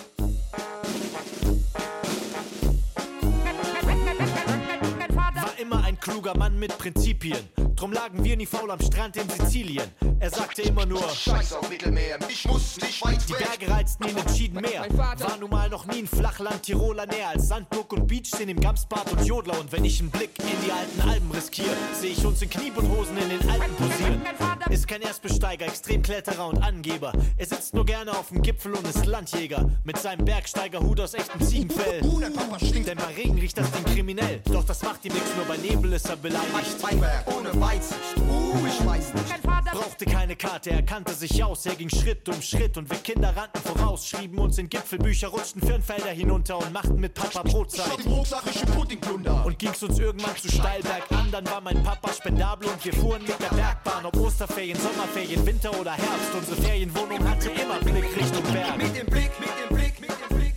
War 5.15 5.57
immer 5.61 5.85
ein 5.85 6.01
kluger 6.01 6.37
Mann 6.37 6.59
mit 6.59 6.77
Prinzipien. 6.79 7.49
Drum 7.79 7.93
lagen 7.93 8.25
wir 8.25 8.37
nie 8.37 8.45
faul 8.45 8.73
am 8.73 8.81
Strand 8.81 9.17
in 9.19 9.29
Sizilien. 9.29 9.89
Er 10.19 10.31
sagte 10.31 10.63
immer 10.63 10.85
nur: 10.85 11.01
Scheiß 11.11 11.53
auf 11.53 11.71
Mittelmeer, 11.71 12.19
ich 12.29 12.45
muss 12.45 12.77
nicht 12.79 13.05
weit 13.05 13.21
Die 13.29 13.35
Berge 13.35 13.73
reizten 13.73 14.09
ihn 14.09 14.17
entschieden 14.17 14.61
mehr. 14.61 14.85
War 14.97 15.37
nun 15.39 15.49
mal 15.49 15.71
noch 15.71 15.87
nie 15.87 16.01
ein 16.01 16.09
Flachland 16.09 16.65
Tiroler 16.65 17.07
näher 17.07 17.29
als 17.29 17.47
Sandburg 17.47 17.93
und 17.93 18.09
Beach, 18.09 18.33
den 18.37 18.49
im 18.49 18.59
Gamsbad 18.59 19.13
und 19.13 19.25
Jodler. 19.25 19.61
Und 19.61 19.71
wenn 19.71 19.85
ich 19.85 20.01
einen 20.01 20.11
Blick 20.11 20.31
in 20.41 20.67
die 20.67 20.73
alten 20.73 21.09
Alben 21.09 21.31
riskiere, 21.31 21.69
sehe 21.93 22.11
ich 22.11 22.27
uns 22.27 22.43
in 22.43 22.51
Kniebundhosen 22.51 23.17
in 23.17 23.29
den 23.29 23.49
Alpen 23.49 23.73
posieren. 23.77 24.23
Ist 24.71 24.89
kein 24.89 25.03
Erstbesteiger, 25.03 25.67
Extremkletterer 25.67 26.49
und 26.49 26.59
Angeber. 26.59 27.13
Er 27.37 27.47
sitzt 27.47 27.75
nur 27.75 27.87
gerne 27.87 28.11
auf 28.11 28.31
dem 28.31 28.43
Gipfel 28.43 28.73
und 28.73 28.89
ist 28.89 29.07
Landjäger. 29.07 29.71
Mit 29.85 29.99
seinem 29.99 30.25
Bergsteigerhut 30.25 31.01
aus 31.01 31.15
echtem 31.15 31.41
Ziegenfell. 31.41 32.01
Denn 32.01 32.99
bei 32.99 33.15
Regen 33.15 33.39
riecht 33.39 33.57
das 33.57 33.71
Ding 33.71 33.85
kriminell. 33.85 34.41
Doch 34.51 34.65
das 34.65 34.83
macht 34.83 35.05
ihm 35.05 35.13
nichts, 35.13 35.31
nur 35.37 35.45
bei 35.45 35.57
Nebel 35.59 35.93
ist 35.93 36.09
er 36.09 36.17
beleidigt. 36.17 36.83
Weinberg 36.83 37.25
ohne 37.39 37.68
Weitsicht, 37.69 38.17
uh, 38.17 38.67
ich 38.67 38.87
weiß 38.87 39.15
nicht. 39.15 39.43
Brauchte 39.73 40.07
keine 40.07 40.35
Karte, 40.37 40.71
er 40.71 40.83
kannte 40.83 41.13
sich 41.13 41.45
aus. 41.45 41.67
Er 41.67 41.75
ging 41.75 41.91
Schritt 41.91 42.27
um 42.31 42.41
Schritt 42.41 42.79
und 42.79 42.89
wir 42.89 42.97
Kinder 42.99 43.37
rannten 43.37 43.61
voraus. 43.61 44.07
Schrieben 44.07 44.39
uns 44.39 44.57
in 44.57 44.71
Gipfelbücher, 44.71 45.29
rutschten 45.29 45.61
Firnfelder 45.61 46.09
hinunter 46.09 46.57
und 46.57 46.73
machten 46.73 46.99
mit 46.99 47.13
Papa 47.13 47.43
Brotzeit. 47.43 47.85
Schau 47.87 47.97
die 47.99 48.09
hochsachliche 48.09 48.65
Puddingplunder. 48.67 49.45
Und 49.45 49.59
ging's 49.59 49.83
uns 49.83 49.99
irgendwann 49.99 50.35
zu 50.37 50.51
steil 50.51 50.81
bergan, 50.83 51.31
dann 51.31 51.47
war 51.47 51.61
mein 51.61 51.83
Papa 51.83 52.11
spendabel 52.11 52.69
und 52.69 52.83
wir 52.83 52.95
fuhren 52.95 53.23
mit 53.23 53.39
der 53.39 53.55
Bergbahn. 53.55 54.07
Ob 54.07 54.17
Osterferien, 54.17 54.79
Sommerferien, 54.81 55.45
Winter 55.45 55.79
oder 55.79 55.93
Herbst, 55.93 56.35
unsere 56.39 56.63
Ferienwohnung 56.63 57.29
hatte 57.29 57.51
immer 57.51 57.79
Blick 57.81 58.17
Richtung 58.17 58.43
Berg. 58.45 58.79
Mit 58.79 58.97
dem 58.97 59.07
Blick, 59.07 59.31
mit 59.39 59.51
dem 59.71 59.77
Blick, 59.77 60.01
mit 60.01 60.11
dem 60.11 60.39
Blick. 60.39 60.55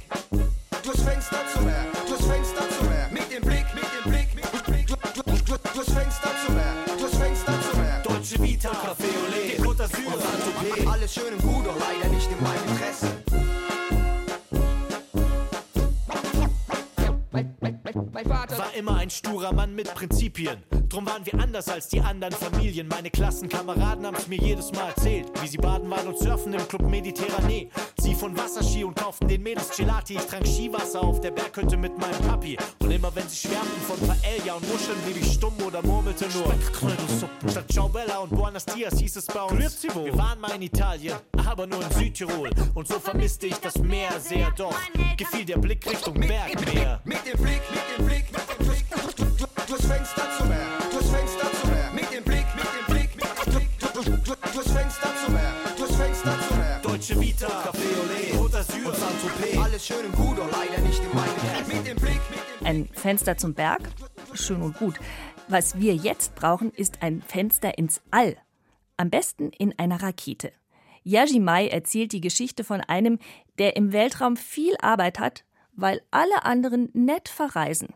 Durchs 0.84 1.02
Fenster 1.02 1.40
zum 1.54 1.66
Meer, 1.66 2.01
Saint-Tropez. 11.12 11.16
Alles 11.16 11.16
schön 11.16 11.34
und 11.34 11.42
gut, 11.42 11.66
doch 11.66 11.80
leider 11.80 12.10
nicht 12.10 12.21
War 18.26 18.74
immer 18.78 18.98
ein 18.98 19.10
sturer 19.10 19.54
Mann 19.54 19.76
mit 19.76 19.94
Prinzipien. 19.94 20.64
Drum 20.90 21.06
waren 21.06 21.26
wir 21.26 21.36
anders 21.36 21.70
als 21.70 21.88
die 21.88 22.02
anderen 22.02 22.34
Familien. 22.34 22.88
Meine 22.88 23.10
Klassenkameraden 23.10 24.06
haben's 24.06 24.28
mir 24.28 24.38
jedes 24.38 24.72
Mal 24.74 24.90
erzählt, 24.90 25.32
wie 25.42 25.48
sie 25.48 25.58
baden 25.58 25.90
waren 25.90 26.08
und 26.08 26.18
surfen 26.18 26.54
im 26.54 26.68
Club 26.68 26.82
Mediterranee. 26.84 27.70
Sie 27.98 28.14
von 28.14 28.38
Wasserski 28.38 28.84
und 28.84 28.96
kauften 28.96 29.28
den 29.28 29.42
Mädels 29.42 29.76
Gelati. 29.76 30.16
Ich 30.16 30.26
trank 30.26 30.46
Skiwasser 30.46 31.02
auf 31.02 31.22
der 31.22 31.32
Berghütte 31.32 31.78
mit 31.78 31.98
meinem 31.98 32.20
Papi. 32.28 32.58
Und 32.80 32.92
immer 32.92 33.14
wenn 33.16 33.28
sie 33.30 33.48
schwärmten 33.48 33.82
von 33.88 33.98
Paella 34.06 34.56
und 34.56 34.70
Muscheln, 34.70 34.98
blieb 35.06 35.18
ich 35.22 35.32
stumm 35.34 35.54
oder 35.66 35.82
murmelte 35.82 36.26
nur. 36.34 36.54
Statt 37.50 37.72
Ciao 37.72 37.88
Bella 37.88 38.18
und 38.20 38.32
Buenos 38.32 38.66
Dias 38.66 39.00
hieß 39.00 39.16
es 39.16 39.26
bei 39.28 39.44
uns. 39.44 39.84
Wir 39.84 40.18
waren 40.18 40.42
mal 40.42 40.52
in 40.56 40.64
Italien, 40.64 41.16
aber 41.48 41.66
nur 41.66 41.82
in 41.84 41.92
Südtirol. 41.92 42.50
Und 42.76 42.88
so 42.88 43.00
vermisste 43.00 43.48
ich 43.48 43.56
das 43.56 43.78
Meer 43.78 44.20
sehr 44.20 44.52
doch. 44.52 44.76
Gefiel 45.16 45.46
der 45.46 45.58
Blick 45.58 45.90
Richtung 45.90 46.16
Bergmeer. 46.20 47.02
Mit 47.06 47.26
dem 47.26 47.42
Blick, 47.42 47.62
mit 47.72 47.98
dem 47.98 48.06
Blick, 48.06 48.11
Fenster 50.02 50.28
zum 50.36 50.48
Meer, 50.50 50.58
durchs 50.92 51.10
Fenster 51.12 51.52
zum 51.62 51.70
Meer. 51.70 51.92
Mit 51.94 52.12
dem 52.12 52.24
Blick, 52.24 52.46
mit 52.56 52.66
dem 52.66 52.86
Blick, 52.96 53.16
mit 53.16 53.24
dem 53.46 53.54
Blick. 53.54 53.70
Du- 53.80 54.02
du- 54.02 54.18
du- 54.18 54.52
Durchs 54.56 54.72
Fenster 54.72 55.10
zum 55.24 55.34
Meer, 55.36 55.54
durchs 55.78 55.96
Fenster 55.96 56.40
zum 56.48 56.58
Meer. 56.58 56.80
Deutsche 56.82 57.20
Vita, 57.22 57.48
Café 57.48 57.88
Olé, 58.02 58.36
Côte 58.36 58.52
d'Azur 58.52 58.88
und 58.88 58.96
Saint-Tropez. 58.96 59.58
Alles 59.64 59.86
schön 59.86 60.04
und 60.08 60.16
gut, 60.16 60.38
doch 60.40 60.52
leider 60.52 60.82
nicht 60.82 61.04
in 61.04 61.14
meinem 61.16 61.30
Interesse. 61.36 61.68
Mit 61.76 61.88
dem 61.88 61.98
Blick, 61.98 62.22
mit 62.32 62.62
dem 62.62 62.66
Ein 62.68 62.90
Fenster 62.94 63.38
zum 63.38 63.54
Berg? 63.54 63.82
Schön 64.34 64.64
und 64.64 64.76
gut. 64.80 64.96
Was 65.48 65.78
wir 65.80 65.94
jetzt 65.94 66.34
brauchen, 66.34 66.72
ist 66.72 67.04
ein 67.04 67.22
Fenster 67.22 67.78
ins 67.78 68.02
All. 68.10 68.36
Am 68.98 69.12
besten 69.12 69.52
in 69.52 69.78
einer 69.78 70.02
Rakete. 70.02 70.52
Yaji 71.04 71.40
Mai 71.40 71.68
erzählt 71.68 72.12
die 72.12 72.22
Geschichte 72.22 72.64
von 72.64 72.82
einem, 72.82 73.20
der 73.60 73.76
im 73.76 73.94
Weltraum 73.94 74.36
viel 74.36 74.76
Arbeit 74.82 75.20
hat, 75.20 75.44
weil 75.74 76.02
alle 76.10 76.44
anderen 76.44 76.90
nett 76.94 77.30
verreisen. 77.30 77.90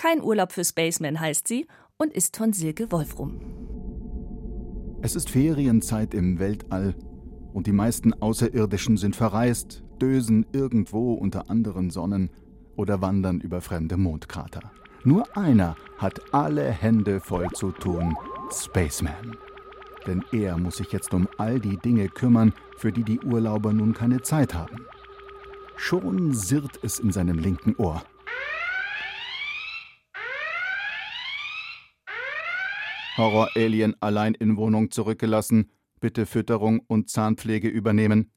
Kein 0.00 0.22
Urlaub 0.22 0.52
für 0.52 0.64
Spaceman 0.64 1.20
heißt 1.20 1.46
sie 1.46 1.66
und 1.98 2.14
ist 2.14 2.34
von 2.34 2.54
Silke 2.54 2.90
Wolfrum. 2.90 3.38
Es 5.02 5.14
ist 5.14 5.28
Ferienzeit 5.28 6.14
im 6.14 6.38
Weltall 6.38 6.94
und 7.52 7.66
die 7.66 7.72
meisten 7.72 8.14
Außerirdischen 8.14 8.96
sind 8.96 9.14
verreist, 9.14 9.82
dösen 10.00 10.46
irgendwo 10.52 11.12
unter 11.12 11.50
anderen 11.50 11.90
Sonnen 11.90 12.30
oder 12.76 13.02
wandern 13.02 13.42
über 13.42 13.60
fremde 13.60 13.98
Mondkrater. 13.98 14.72
Nur 15.04 15.36
einer 15.36 15.76
hat 15.98 16.32
alle 16.32 16.70
Hände 16.70 17.20
voll 17.20 17.50
zu 17.50 17.70
tun, 17.70 18.16
Spaceman. 18.50 19.36
Denn 20.06 20.24
er 20.32 20.56
muss 20.56 20.78
sich 20.78 20.92
jetzt 20.92 21.12
um 21.12 21.28
all 21.36 21.60
die 21.60 21.76
Dinge 21.76 22.08
kümmern, 22.08 22.54
für 22.78 22.90
die 22.90 23.04
die 23.04 23.20
Urlauber 23.20 23.74
nun 23.74 23.92
keine 23.92 24.22
Zeit 24.22 24.54
haben. 24.54 24.86
Schon 25.76 26.32
sirrt 26.32 26.80
es 26.82 27.00
in 27.00 27.12
seinem 27.12 27.38
linken 27.38 27.76
Ohr. 27.76 28.02
Horror-Alien 33.20 33.94
allein 34.00 34.32
in 34.32 34.56
Wohnung 34.56 34.90
zurückgelassen, 34.90 35.70
bitte 36.00 36.24
Fütterung 36.24 36.80
und 36.86 37.10
Zahnpflege 37.10 37.68
übernehmen. 37.68 38.32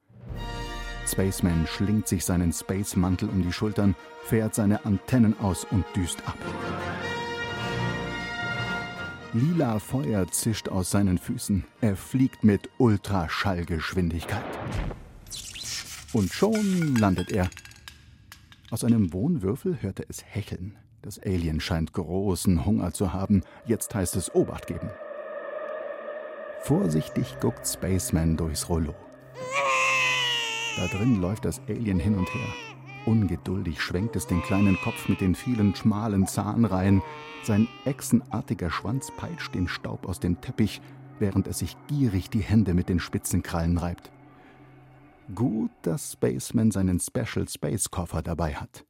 Spaceman 1.08 1.66
schlingt 1.68 2.08
sich 2.08 2.26
seinen 2.26 2.52
Space-Mantel 2.52 3.30
um 3.30 3.42
die 3.44 3.54
Schultern, 3.54 3.96
fährt 4.24 4.54
seine 4.56 4.86
Antennen 4.86 5.40
aus 5.40 5.66
und 5.72 5.86
düst 5.96 6.20
ab. 6.28 6.38
Lila 9.34 9.80
Feuer 9.80 10.28
zischt 10.28 10.68
aus 10.68 10.92
seinen 10.92 11.18
Füßen. 11.18 11.64
Er 11.80 11.96
fliegt 11.96 12.44
mit 12.44 12.70
Ultraschallgeschwindigkeit. 12.78 14.44
Und 16.12 16.32
schon 16.32 16.96
landet 16.98 17.32
er. 17.32 17.50
Aus 18.70 18.84
einem 18.84 19.14
Wohnwürfel 19.14 19.82
hört 19.82 20.02
er 20.02 20.06
es 20.10 20.24
hecheln. 20.24 20.78
Das 21.04 21.20
Alien 21.20 21.60
scheint 21.60 21.92
großen 21.92 22.66
Hunger 22.66 22.94
zu 22.94 23.12
haben. 23.12 23.44
Jetzt 23.66 23.94
heißt 23.94 24.16
es 24.16 24.34
Obacht 24.34 24.68
geben. 24.68 24.90
Vorsichtig 26.62 27.36
guckt 27.42 27.68
Spaceman 27.68 28.38
durchs 28.38 28.70
Rollo. 28.70 28.96
Da 30.78 30.88
drin 30.88 31.20
läuft 31.20 31.44
das 31.44 31.60
Alien 31.68 32.00
hin 32.00 32.16
und 32.16 32.34
her. 32.34 32.48
Ungeduldig 33.06 33.82
schwenkt 33.82 34.16
es 34.16 34.28
den 34.28 34.42
kleinen 34.44 34.78
Kopf 34.78 35.10
mit 35.10 35.20
den 35.20 35.36
vielen 35.36 35.76
schmalen 35.76 36.26
Zahnreihen. 36.26 37.02
Sein 37.44 37.68
echsenartiger 37.84 38.72
Schwanz 38.72 39.12
peitscht 39.18 39.54
den 39.54 39.68
Staub 39.68 40.08
aus 40.08 40.22
dem 40.22 40.40
Teppich, 40.40 40.82
während 41.20 41.48
es 41.48 41.60
sich 41.60 41.76
gierig 41.88 42.30
die 42.30 42.40
Hände 42.40 42.74
mit 42.74 42.88
den 42.88 43.02
spitzen 43.02 43.44
Krallen 43.44 43.78
reibt. 43.78 44.10
Gut, 45.36 45.72
dass 45.82 46.14
Spaceman 46.14 46.72
seinen 46.72 47.02
Special 47.02 47.46
Space 47.50 47.92
Koffer 47.92 48.22
dabei 48.22 48.56
hat. 48.56 48.86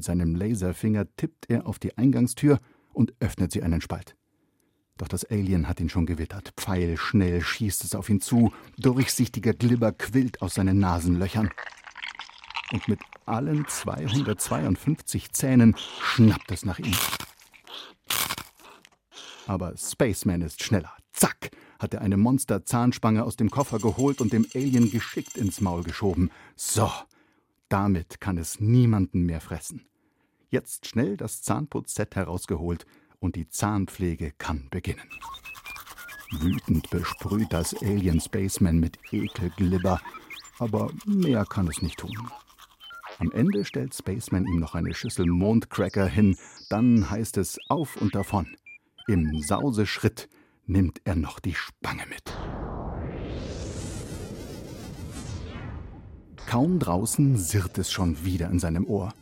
Mit 0.00 0.06
seinem 0.06 0.34
Laserfinger 0.34 1.14
tippt 1.16 1.50
er 1.50 1.66
auf 1.66 1.78
die 1.78 1.98
Eingangstür 1.98 2.58
und 2.94 3.12
öffnet 3.20 3.52
sie 3.52 3.62
einen 3.62 3.82
Spalt. 3.82 4.16
Doch 4.96 5.08
das 5.08 5.26
Alien 5.26 5.68
hat 5.68 5.78
ihn 5.78 5.90
schon 5.90 6.06
gewittert. 6.06 6.54
Pfeilschnell 6.56 7.42
schießt 7.42 7.84
es 7.84 7.94
auf 7.94 8.08
ihn 8.08 8.22
zu, 8.22 8.50
durchsichtiger 8.78 9.52
Glibber 9.52 9.92
quillt 9.92 10.40
aus 10.40 10.54
seinen 10.54 10.78
Nasenlöchern. 10.78 11.50
Und 12.72 12.88
mit 12.88 13.00
allen 13.26 13.68
252 13.68 15.32
Zähnen 15.32 15.76
schnappt 16.00 16.50
es 16.50 16.64
nach 16.64 16.78
ihm. 16.78 16.96
Aber 19.46 19.76
Spaceman 19.76 20.40
ist 20.40 20.62
schneller. 20.62 20.94
Zack! 21.12 21.50
hat 21.78 21.92
er 21.92 22.00
eine 22.00 22.16
Monster-Zahnspange 22.16 23.22
aus 23.22 23.36
dem 23.36 23.50
Koffer 23.50 23.78
geholt 23.78 24.22
und 24.22 24.32
dem 24.32 24.46
Alien 24.54 24.90
geschickt 24.90 25.36
ins 25.36 25.60
Maul 25.60 25.82
geschoben. 25.82 26.30
So, 26.56 26.90
damit 27.70 28.18
kann 28.20 28.36
es 28.36 28.58
niemanden 28.58 29.26
mehr 29.26 29.40
fressen. 29.40 29.89
Jetzt 30.50 30.88
schnell 30.88 31.16
das 31.16 31.42
Zahnputzset 31.42 32.16
herausgeholt 32.16 32.84
und 33.20 33.36
die 33.36 33.48
Zahnpflege 33.48 34.32
kann 34.32 34.66
beginnen. 34.68 35.08
Wütend 36.32 36.90
besprüht 36.90 37.52
das 37.52 37.72
Alien 37.80 38.20
Spaceman 38.20 38.80
mit 38.80 38.98
Ekelglibber, 39.12 40.00
aber 40.58 40.90
mehr 41.06 41.44
kann 41.44 41.68
es 41.68 41.82
nicht 41.82 42.00
tun. 42.00 42.30
Am 43.18 43.30
Ende 43.30 43.64
stellt 43.64 43.94
Spaceman 43.94 44.44
ihm 44.46 44.58
noch 44.58 44.74
eine 44.74 44.92
Schüssel 44.92 45.26
Mondcracker 45.26 46.06
hin, 46.06 46.36
dann 46.68 47.08
heißt 47.08 47.36
es 47.36 47.58
auf 47.68 47.96
und 47.96 48.16
davon. 48.16 48.56
Im 49.06 49.40
Sauseschritt 49.42 50.28
nimmt 50.66 51.00
er 51.04 51.14
noch 51.14 51.38
die 51.38 51.54
Spange 51.54 52.06
mit. 52.08 52.36
Kaum 56.46 56.80
draußen 56.80 57.36
sirrt 57.36 57.78
es 57.78 57.92
schon 57.92 58.24
wieder 58.24 58.50
in 58.50 58.58
seinem 58.58 58.86
Ohr. 58.86 59.12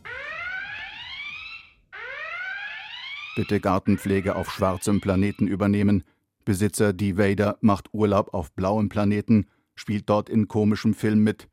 Bitte 3.35 3.59
Gartenpflege 3.59 4.35
auf 4.35 4.51
schwarzem 4.51 5.01
Planeten 5.01 5.47
übernehmen. 5.47 6.03
Besitzer 6.45 6.93
D. 6.93 7.17
Vader 7.17 7.57
macht 7.61 7.93
Urlaub 7.93 8.33
auf 8.33 8.51
blauem 8.53 8.89
Planeten, 8.89 9.45
spielt 9.75 10.09
dort 10.09 10.29
in 10.29 10.47
komischem 10.47 10.93
Film 10.93 11.23
mit. 11.23 11.47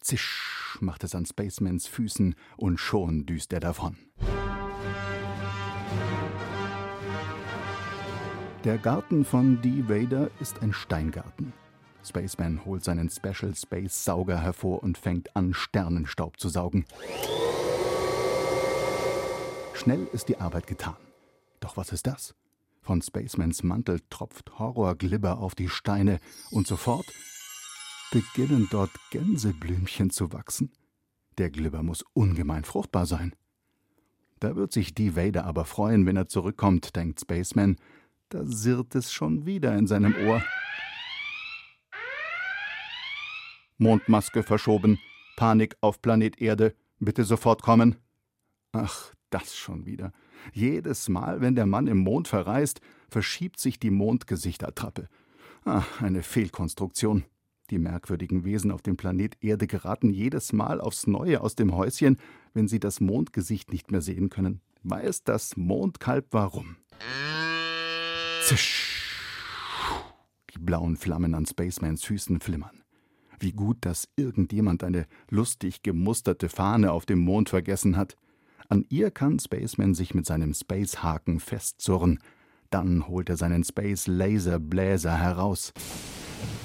Zisch 0.00 0.78
macht 0.80 1.04
es 1.04 1.14
an 1.14 1.26
Spacemans 1.26 1.86
Füßen 1.86 2.34
und 2.56 2.78
schon 2.78 3.26
düst 3.26 3.52
er 3.52 3.60
davon. 3.60 3.96
Der 8.64 8.78
Garten 8.78 9.24
von 9.24 9.60
D. 9.60 9.88
Vader 9.88 10.30
ist 10.40 10.62
ein 10.62 10.72
Steingarten. 10.72 11.52
Spaceman 12.04 12.64
holt 12.64 12.84
seinen 12.84 13.10
Special 13.10 13.54
Space 13.54 14.04
Sauger 14.04 14.40
hervor 14.40 14.82
und 14.82 14.98
fängt 14.98 15.34
an, 15.34 15.54
Sternenstaub 15.54 16.38
zu 16.38 16.48
saugen. 16.48 16.84
Schnell 19.74 20.08
ist 20.12 20.28
die 20.28 20.38
Arbeit 20.38 20.66
getan. 20.66 20.96
Doch 21.60 21.76
was 21.76 21.92
ist 21.92 22.06
das? 22.06 22.34
Von 22.82 23.00
Spacemans 23.00 23.62
Mantel 23.62 24.00
tropft 24.10 24.58
Horrorglibber 24.58 25.38
auf 25.38 25.54
die 25.54 25.68
Steine 25.68 26.20
und 26.50 26.66
sofort 26.66 27.06
beginnen 28.10 28.68
dort 28.70 28.90
Gänseblümchen 29.10 30.10
zu 30.10 30.32
wachsen. 30.32 30.72
Der 31.38 31.50
Glibber 31.50 31.82
muss 31.82 32.04
ungemein 32.12 32.64
fruchtbar 32.64 33.06
sein. 33.06 33.34
Da 34.38 34.56
wird 34.56 34.72
sich 34.72 34.94
die 34.94 35.16
Vader 35.16 35.44
aber 35.44 35.64
freuen, 35.64 36.04
wenn 36.04 36.16
er 36.16 36.28
zurückkommt, 36.28 36.94
denkt 36.94 37.20
Spaceman. 37.20 37.76
Da 38.28 38.44
sirrt 38.44 38.94
es 38.94 39.12
schon 39.12 39.46
wieder 39.46 39.76
in 39.76 39.86
seinem 39.86 40.14
Ohr. 40.26 40.42
Mondmaske 43.78 44.42
verschoben, 44.42 44.98
Panik 45.36 45.76
auf 45.80 46.02
Planet 46.02 46.40
Erde, 46.40 46.74
bitte 46.98 47.24
sofort 47.24 47.62
kommen. 47.62 47.96
Ach, 48.72 49.12
das 49.32 49.56
schon 49.56 49.86
wieder. 49.86 50.12
Jedes 50.52 51.08
Mal, 51.08 51.40
wenn 51.40 51.54
der 51.54 51.66
Mann 51.66 51.86
im 51.86 51.98
Mond 51.98 52.28
verreist, 52.28 52.80
verschiebt 53.08 53.60
sich 53.60 53.78
die 53.78 53.90
Mondgesichtertrappe. 53.90 55.08
Ah, 55.64 55.84
eine 56.00 56.22
Fehlkonstruktion. 56.22 57.24
Die 57.70 57.78
merkwürdigen 57.78 58.44
Wesen 58.44 58.70
auf 58.70 58.82
dem 58.82 58.96
Planet 58.96 59.36
Erde 59.40 59.66
geraten 59.66 60.10
jedes 60.10 60.52
Mal 60.52 60.80
aufs 60.80 61.06
Neue 61.06 61.40
aus 61.40 61.54
dem 61.54 61.74
Häuschen, 61.74 62.18
wenn 62.52 62.68
sie 62.68 62.80
das 62.80 63.00
Mondgesicht 63.00 63.72
nicht 63.72 63.90
mehr 63.90 64.02
sehen 64.02 64.28
können. 64.28 64.60
Weiß 64.82 65.24
das 65.24 65.56
Mondkalb 65.56 66.26
warum? 66.32 66.76
Zisch. 68.42 68.92
Die 70.52 70.58
blauen 70.58 70.96
Flammen 70.96 71.34
an 71.34 71.46
Spacemans 71.46 72.04
Füßen 72.04 72.40
flimmern. 72.40 72.82
Wie 73.38 73.52
gut, 73.52 73.78
dass 73.80 74.08
irgendjemand 74.16 74.84
eine 74.84 75.06
lustig 75.30 75.82
gemusterte 75.82 76.48
Fahne 76.48 76.92
auf 76.92 77.06
dem 77.06 77.20
Mond 77.20 77.48
vergessen 77.48 77.96
hat. 77.96 78.16
An 78.72 78.86
ihr 78.88 79.10
kann 79.10 79.38
Spaceman 79.38 79.92
sich 79.92 80.14
mit 80.14 80.24
seinem 80.24 80.54
Spacehaken 80.54 81.40
festzurren. 81.40 82.20
Dann 82.70 83.06
holt 83.06 83.28
er 83.28 83.36
seinen 83.36 83.64
Space 83.64 84.06
Laser 84.06 84.58
Bläser 84.58 85.14
heraus. 85.14 85.74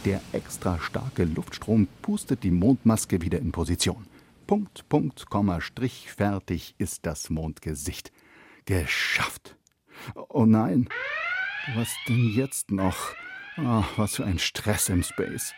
Der 0.05 0.21
extra 0.31 0.79
starke 0.79 1.25
Luftstrom 1.25 1.89
pustet 2.01 2.43
die 2.43 2.51
Mondmaske 2.51 3.21
wieder 3.21 3.39
in 3.39 3.51
Position. 3.51 4.07
Punkt, 4.47 4.87
Punkt, 4.87 5.29
Komma, 5.29 5.59
Strich, 5.59 6.09
fertig 6.09 6.75
ist 6.77 7.05
das 7.05 7.29
Mondgesicht. 7.29 8.13
Geschafft. 8.63 9.57
Oh 10.29 10.45
nein. 10.45 10.87
Was 11.75 11.89
denn 12.07 12.31
jetzt 12.33 12.71
noch? 12.71 13.15
Oh, 13.57 13.83
was 13.97 14.15
für 14.15 14.23
ein 14.23 14.39
Stress 14.39 14.87
im 14.87 15.03
Space. 15.03 15.53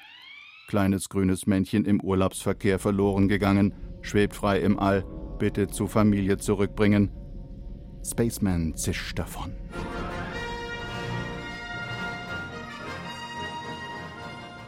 Kleines 0.67 1.09
grünes 1.09 1.45
Männchen 1.45 1.85
im 1.85 2.01
Urlaubsverkehr 2.01 2.79
verloren 2.79 3.27
gegangen, 3.27 3.75
schwebt 4.01 4.33
frei 4.33 4.61
im 4.61 4.79
All, 4.79 5.05
bitte 5.39 5.67
zur 5.67 5.89
Familie 5.89 6.37
zurückbringen. 6.37 7.09
Spaceman 8.05 8.75
zischt 8.75 9.17
davon. 9.17 9.53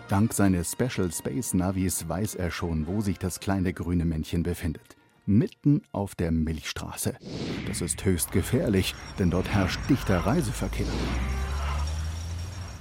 Dank 0.07 0.33
seines 0.33 0.73
Special 0.73 1.09
Space 1.11 1.53
Navis 1.53 2.09
weiß 2.09 2.35
er 2.35 2.51
schon, 2.51 2.87
wo 2.87 2.99
sich 2.99 3.17
das 3.17 3.39
kleine 3.39 3.71
grüne 3.71 4.03
Männchen 4.03 4.43
befindet. 4.43 4.97
Mitten 5.25 5.83
auf 5.93 6.15
der 6.15 6.31
Milchstraße. 6.31 7.15
Das 7.67 7.79
ist 7.79 8.03
höchst 8.03 8.31
gefährlich, 8.31 8.93
denn 9.19 9.29
dort 9.29 9.47
herrscht 9.47 9.79
dichter 9.89 10.19
Reiseverkehr. 10.19 10.87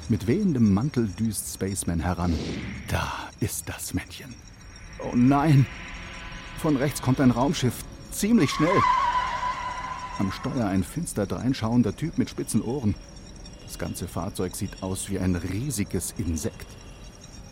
Mit 0.08 0.26
wehendem 0.26 0.74
Mantel 0.74 1.06
düst 1.06 1.54
Spaceman 1.54 2.00
heran. 2.00 2.34
Da 2.88 3.12
ist 3.38 3.68
das 3.68 3.94
Männchen. 3.94 4.34
Oh 4.98 5.14
nein! 5.14 5.66
Von 6.60 6.76
rechts 6.76 7.00
kommt 7.00 7.20
ein 7.20 7.30
Raumschiff. 7.30 7.84
Ziemlich 8.12 8.50
schnell. 8.50 8.68
Am 10.18 10.30
Steuer 10.30 10.66
ein 10.66 10.84
finster 10.84 11.24
dreinschauender 11.24 11.96
Typ 11.96 12.18
mit 12.18 12.28
spitzen 12.28 12.60
Ohren. 12.60 12.94
Das 13.64 13.78
ganze 13.78 14.06
Fahrzeug 14.06 14.54
sieht 14.54 14.82
aus 14.82 15.08
wie 15.08 15.18
ein 15.18 15.36
riesiges 15.36 16.12
Insekt. 16.18 16.66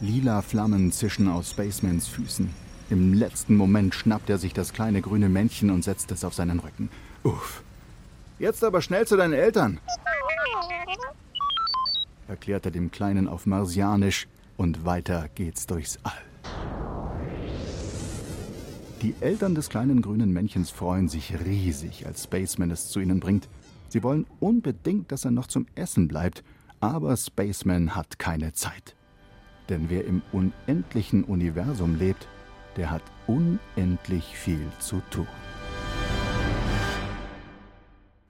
Lila 0.00 0.42
Flammen 0.42 0.92
zischen 0.92 1.26
aus 1.26 1.52
Spacemans 1.52 2.06
Füßen. 2.06 2.50
Im 2.90 3.14
letzten 3.14 3.56
Moment 3.56 3.94
schnappt 3.94 4.28
er 4.28 4.36
sich 4.36 4.52
das 4.52 4.74
kleine 4.74 5.00
grüne 5.00 5.30
Männchen 5.30 5.70
und 5.70 5.84
setzt 5.84 6.12
es 6.12 6.22
auf 6.22 6.34
seinen 6.34 6.60
Rücken. 6.60 6.90
Uff. 7.22 7.62
Jetzt 8.38 8.62
aber 8.62 8.82
schnell 8.82 9.06
zu 9.06 9.16
deinen 9.16 9.32
Eltern, 9.32 9.80
erklärt 12.28 12.66
er 12.66 12.70
dem 12.70 12.90
Kleinen 12.90 13.26
auf 13.26 13.46
Marsianisch, 13.46 14.28
und 14.56 14.84
weiter 14.84 15.28
geht's 15.34 15.66
durchs 15.66 15.98
All. 16.02 16.27
Die 19.02 19.14
Eltern 19.20 19.54
des 19.54 19.68
kleinen 19.68 20.02
grünen 20.02 20.32
Männchens 20.32 20.70
freuen 20.70 21.08
sich 21.08 21.32
riesig, 21.46 22.04
als 22.04 22.24
Spaceman 22.24 22.72
es 22.72 22.88
zu 22.88 22.98
ihnen 22.98 23.20
bringt. 23.20 23.48
Sie 23.88 24.02
wollen 24.02 24.26
unbedingt, 24.40 25.12
dass 25.12 25.24
er 25.24 25.30
noch 25.30 25.46
zum 25.46 25.66
Essen 25.76 26.08
bleibt, 26.08 26.42
aber 26.80 27.16
Spaceman 27.16 27.94
hat 27.94 28.18
keine 28.18 28.54
Zeit. 28.54 28.96
Denn 29.68 29.88
wer 29.88 30.04
im 30.04 30.22
unendlichen 30.32 31.22
Universum 31.22 31.96
lebt, 31.96 32.26
der 32.76 32.90
hat 32.90 33.02
unendlich 33.28 34.36
viel 34.36 34.66
zu 34.80 35.00
tun. 35.10 35.28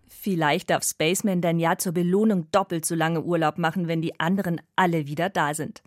Vielleicht 0.06 0.68
darf 0.68 0.84
Spaceman 0.84 1.40
dann 1.40 1.58
ja 1.58 1.78
zur 1.78 1.92
Belohnung 1.92 2.50
doppelt 2.52 2.84
so 2.84 2.94
lange 2.94 3.22
Urlaub 3.22 3.56
machen, 3.56 3.88
wenn 3.88 4.02
die 4.02 4.20
anderen 4.20 4.60
alle 4.76 5.06
wieder 5.06 5.30
da 5.30 5.54
sind. 5.54 5.82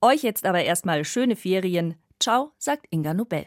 Euch 0.00 0.24
jetzt 0.24 0.44
aber 0.44 0.64
erstmal 0.64 1.04
schöne 1.04 1.36
Ferien. 1.36 1.94
Ciao, 2.18 2.50
sagt 2.58 2.86
Inga 2.90 3.14
Nobel. 3.14 3.46